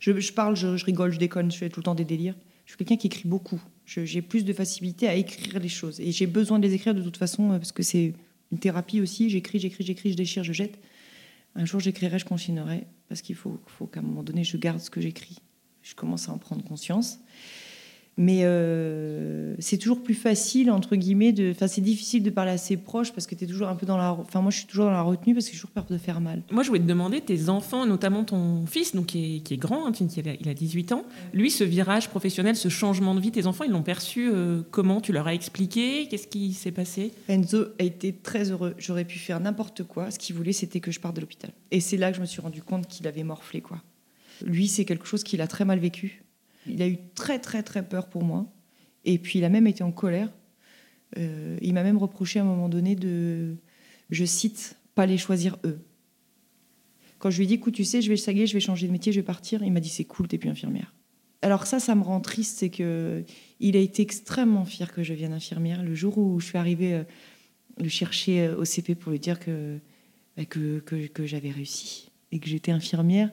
[0.00, 2.34] je, parle, je, rigole, je déconne, je fais tout le temps des délires.
[2.64, 3.60] Je suis quelqu'un qui écrit beaucoup.
[3.84, 7.02] J'ai plus de facilité à écrire les choses et j'ai besoin de les écrire de
[7.02, 8.14] toute façon euh, parce que c'est
[8.50, 9.30] une thérapie aussi.
[9.30, 10.76] J'écris, j'écris, j'écris, je déchire, je jette.
[11.58, 14.78] Un jour, j'écrirai, je continuerai, parce qu'il faut, faut qu'à un moment donné, je garde
[14.78, 15.38] ce que j'écris.
[15.82, 17.18] Je commence à en prendre conscience.
[18.18, 21.50] Mais euh, c'est toujours plus facile, entre guillemets, de.
[21.50, 23.84] Enfin, c'est difficile de parler à ses proches parce que tu es toujours un peu
[23.84, 24.12] dans la.
[24.12, 26.22] Enfin, moi, je suis toujours dans la retenue parce que j'ai toujours peur de faire
[26.22, 26.42] mal.
[26.50, 29.58] Moi, je voulais te demander, tes enfants, notamment ton fils, donc qui est, qui est
[29.58, 31.04] grand, hein, il, a, il, a, 18 ans,
[31.34, 35.02] lui, ce virage professionnel, ce changement de vie, tes enfants, ils l'ont perçu euh, comment
[35.02, 36.08] Tu leur as expliqué?
[36.08, 37.12] Qu'est-ce qui s'est passé?
[37.28, 38.74] Enzo a été très heureux.
[38.78, 40.10] J'aurais pu faire n'importe quoi.
[40.10, 41.50] Ce qu'il voulait, c'était que je parte de l'hôpital.
[41.70, 43.82] Et c'est là que je me suis rendu compte qu'il avait morflé, quoi.
[44.44, 46.22] Lui, c'est quelque chose qu'il a très mal vécu.
[46.68, 48.46] Il a eu très, très, très peur pour moi.
[49.04, 50.32] Et puis, il a même été en colère.
[51.18, 53.56] Euh, il m'a même reproché à un moment donné de,
[54.10, 55.78] je cite, pas les choisir eux.
[57.18, 58.92] Quand je lui ai dit, écoute, tu sais, je vais, saguer, je vais changer de
[58.92, 60.92] métier, je vais partir, il m'a dit, c'est cool, t'es plus infirmière.
[61.42, 63.24] Alors ça, ça me rend triste, c'est que
[63.60, 65.82] il a été extrêmement fier que je vienne infirmière.
[65.82, 67.04] Le jour où je suis arrivée euh,
[67.78, 69.38] le chercher euh, au CP pour lui dire
[70.36, 73.30] bah, que, que, que j'avais réussi et que j'étais infirmière,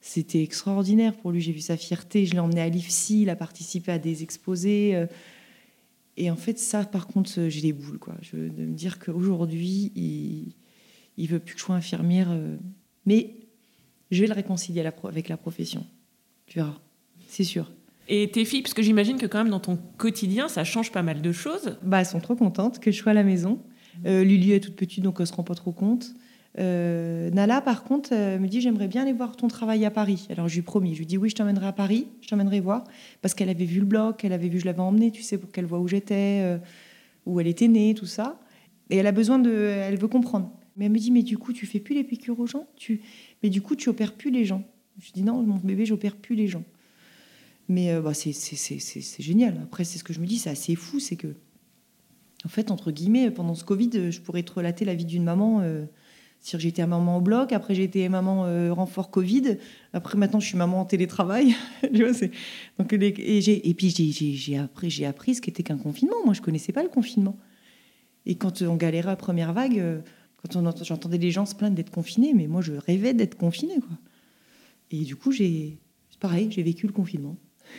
[0.00, 1.40] c'était extraordinaire pour lui.
[1.40, 2.26] J'ai vu sa fierté.
[2.26, 4.94] Je l'ai emmené à l'IFSI, il a participé à des exposés.
[4.94, 5.06] Euh.
[6.16, 7.98] Et en fait, ça, par contre, euh, j'ai des boules.
[7.98, 8.14] Quoi.
[8.22, 10.54] Je veux de me dire qu'aujourd'hui, il,
[11.16, 12.28] il veut plus que je sois infirmière.
[12.30, 12.56] Euh.
[13.06, 13.36] Mais
[14.10, 15.86] je vais le réconcilier avec la profession.
[16.46, 16.78] Tu verras,
[17.28, 17.70] c'est sûr.
[18.08, 21.02] Et tes filles, parce que j'imagine que quand même dans ton quotidien, ça change pas
[21.02, 21.78] mal de choses.
[21.82, 23.62] Bah, elles sont trop contentes que je sois à la maison.
[24.06, 26.14] Euh, Lulu est toute petite, donc elle se rend pas trop compte.
[26.58, 30.26] Euh, Nala, par contre, euh, me dit J'aimerais bien aller voir ton travail à Paris.
[30.30, 30.94] Alors, je lui promis.
[30.94, 32.84] Je lui dis Oui, je t'emmènerai à Paris, je t'emmènerai voir.
[33.22, 35.50] Parce qu'elle avait vu le blog, elle avait vu, je l'avais emmenée, tu sais, pour
[35.52, 36.58] qu'elle voit où j'étais, euh,
[37.26, 38.40] où elle était née, tout ça.
[38.90, 39.50] Et elle a besoin de.
[39.50, 40.52] Elle veut comprendre.
[40.76, 43.00] Mais elle me dit Mais du coup, tu fais plus les piqûres aux gens tu...
[43.42, 44.64] Mais du coup, tu opères plus les gens.
[45.00, 46.64] Je dis Non, mon bébé, j'opère plus les gens.
[47.68, 49.60] Mais bah, c'est génial.
[49.62, 50.98] Après, c'est ce que je me dis c'est assez fou.
[50.98, 51.36] C'est que,
[52.44, 55.62] en fait, entre guillemets, pendant ce Covid, je pourrais te relater la vie d'une maman
[56.40, 59.58] cest j'ai été maman au bloc, après été maman euh, renfort Covid,
[59.92, 61.54] après maintenant je suis maman en télétravail.
[62.78, 66.16] Donc, et, puis j'ai appris, ce qu'était qu'un confinement.
[66.24, 67.36] Moi je connaissais pas le confinement.
[68.26, 70.00] Et quand on galérait à première vague, euh,
[70.36, 73.78] quand j'entendais les gens se plaindre d'être confinés, mais moi je rêvais d'être confinée.
[74.90, 75.78] Et du coup, j'ai
[76.20, 77.36] pareil, j'ai vécu le confinement.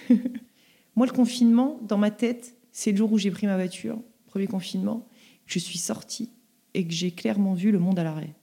[0.96, 4.48] moi le confinement, dans ma tête, c'est le jour où j'ai pris ma voiture, premier
[4.48, 5.08] confinement,
[5.46, 6.30] je suis sortie
[6.74, 8.36] et que j'ai clairement vu le monde à l'arrêt.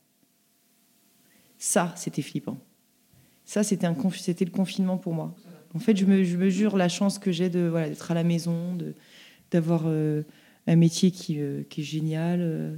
[1.59, 2.59] Ça, c'était flippant.
[3.45, 5.35] Ça, c'était, le confinement pour moi.
[5.75, 8.25] En fait, je me, je mesure la chance que j'ai de, voilà, d'être à la
[8.25, 8.77] maison,
[9.53, 10.23] d'avoir euh,
[10.67, 12.77] un métier qui, euh, est génial, euh,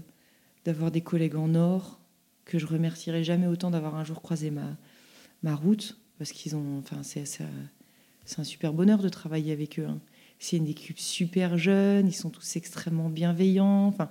[0.67, 1.99] d'avoir des collègues en or,
[2.45, 7.03] que je remercierai jamais autant d'avoir un jour croisé ma, route, parce qu'ils ont, enfin,
[7.03, 7.45] c'est, c'est,
[8.37, 9.87] un super bonheur de travailler avec eux.
[9.89, 10.01] Hein.
[10.39, 13.87] C'est une équipe super jeune, ils sont tous extrêmement bienveillants.
[13.87, 14.09] Enfin,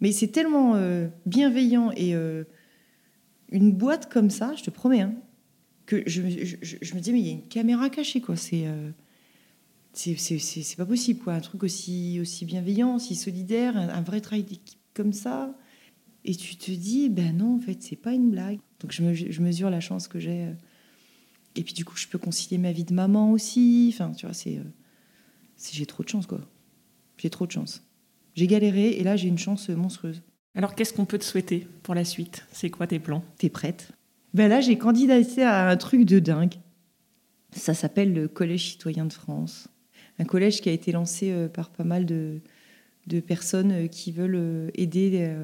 [0.00, 0.74] mais c'est tellement
[1.24, 2.14] bienveillant et
[3.50, 5.14] une boîte comme ça, je te promets, hein,
[5.86, 8.36] que je, me dis, mais il y a une caméra cachée, quoi.
[8.36, 8.66] C'est.
[8.66, 8.90] Euh,
[9.92, 11.34] c'est pas possible, quoi.
[11.34, 15.52] Un truc aussi, aussi bienveillant, aussi solidaire, un, vrai travail d'équipe comme ça.
[16.24, 18.60] Et tu te dis, ben non, en fait, c'est pas une blague.
[18.78, 20.44] Donc je, me, je mesure la chance que j'ai.
[20.44, 20.52] Euh.
[21.56, 23.90] Et puis du coup, je peux concilier ma vie de maman aussi.
[23.92, 24.58] Enfin, tu vois, c'est.
[24.58, 24.64] Euh,
[25.72, 26.40] j'ai trop de chance, quoi.
[27.18, 27.84] J'ai trop de chance.
[28.34, 30.22] J'ai galéré et là, j'ai une chance monstrueuse.
[30.54, 32.44] Alors, qu'est-ce qu'on peut te souhaiter pour la suite?
[32.52, 33.22] C'est quoi tes plans?
[33.38, 33.92] T'es prête?
[34.34, 36.54] Ben Là, j'ai candidaté à un truc de dingue.
[37.52, 39.68] Ça s'appelle le Collège citoyen de France.
[40.18, 42.40] Un collège qui a été lancé euh, par pas mal de,
[43.26, 45.34] personnes euh, qui veulent euh, aider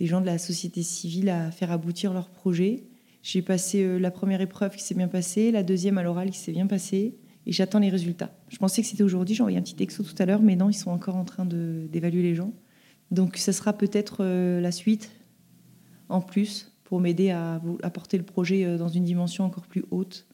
[0.00, 2.84] les gens de la société civile à faire aboutir leurs projets.
[3.22, 6.52] J'ai passé la première épreuve qui s'est bien passée, la deuxième à l'oral qui s'est
[6.52, 8.32] bien passée, et j'attends les résultats.
[8.48, 10.70] Je pensais que c'était aujourd'hui, j'ai envoyé un petit texto tout à l'heure, mais non,
[10.70, 12.52] ils sont encore en train d'évaluer les gens.
[13.10, 15.10] Donc ce sera peut-être euh, la suite
[16.08, 20.26] en plus pour m'aider à, apporter le projet euh, dans une dimension encore plus haute.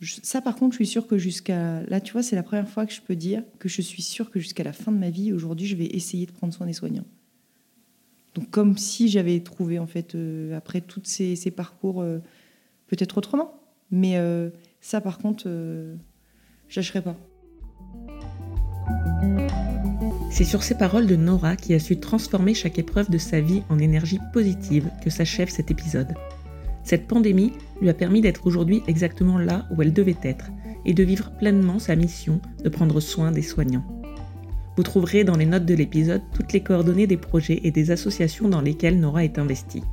[0.00, 1.82] ça par contre, je suis sûre que jusqu'à...
[1.84, 4.30] Là, tu vois, c'est la première fois que je peux dire que je suis sûre
[4.30, 6.72] que jusqu'à la fin de ma vie, aujourd'hui, je vais essayer de prendre soin des
[6.72, 7.06] soignants.
[8.34, 12.04] Donc comme si j'avais trouvé, en fait, euh, après tous ces, parcours,
[12.88, 13.60] peut-être autrement.
[13.90, 14.18] Mais
[14.80, 15.48] ça par contre,
[16.68, 17.16] je pas.
[20.34, 23.62] C'est sur ces paroles de Nora qui a su transformer chaque épreuve de sa vie
[23.68, 26.12] en énergie positive que s'achève cet épisode.
[26.82, 30.46] Cette pandémie lui a permis d'être aujourd'hui exactement là où elle devait être
[30.86, 33.84] et de vivre pleinement sa mission de prendre soin des soignants.
[34.76, 38.48] Vous trouverez dans les notes de l'épisode toutes les coordonnées des projets et des associations
[38.48, 39.84] dans lesquelles Nora est investie.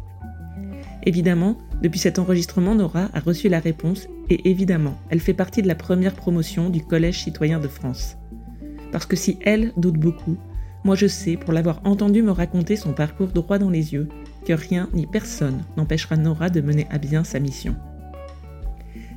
[1.03, 5.67] Évidemment, depuis cet enregistrement, Nora a reçu la réponse et évidemment, elle fait partie de
[5.67, 8.17] la première promotion du Collège citoyen de France.
[8.91, 10.37] Parce que si elle doute beaucoup,
[10.83, 14.09] moi je sais, pour l'avoir entendu me raconter son parcours droit dans les yeux,
[14.45, 17.75] que rien ni personne n'empêchera Nora de mener à bien sa mission.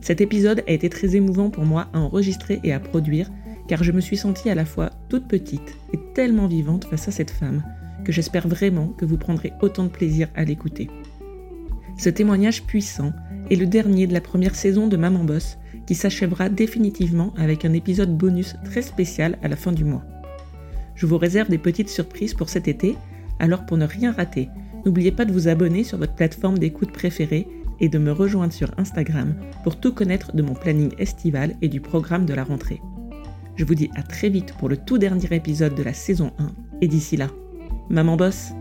[0.00, 3.30] Cet épisode a été très émouvant pour moi à enregistrer et à produire,
[3.68, 7.10] car je me suis sentie à la fois toute petite et tellement vivante face à
[7.10, 7.62] cette femme
[8.04, 10.90] que j'espère vraiment que vous prendrez autant de plaisir à l'écouter.
[11.96, 13.12] Ce témoignage puissant
[13.50, 17.72] est le dernier de la première saison de Maman Boss qui s'achèvera définitivement avec un
[17.72, 20.04] épisode bonus très spécial à la fin du mois.
[20.94, 22.96] Je vous réserve des petites surprises pour cet été,
[23.38, 24.48] alors pour ne rien rater,
[24.84, 27.48] n'oubliez pas de vous abonner sur votre plateforme d'écoute préférée
[27.80, 31.80] et de me rejoindre sur Instagram pour tout connaître de mon planning estival et du
[31.80, 32.80] programme de la rentrée.
[33.56, 36.50] Je vous dis à très vite pour le tout dernier épisode de la saison 1
[36.80, 37.28] et d'ici là,
[37.88, 38.52] maman bosse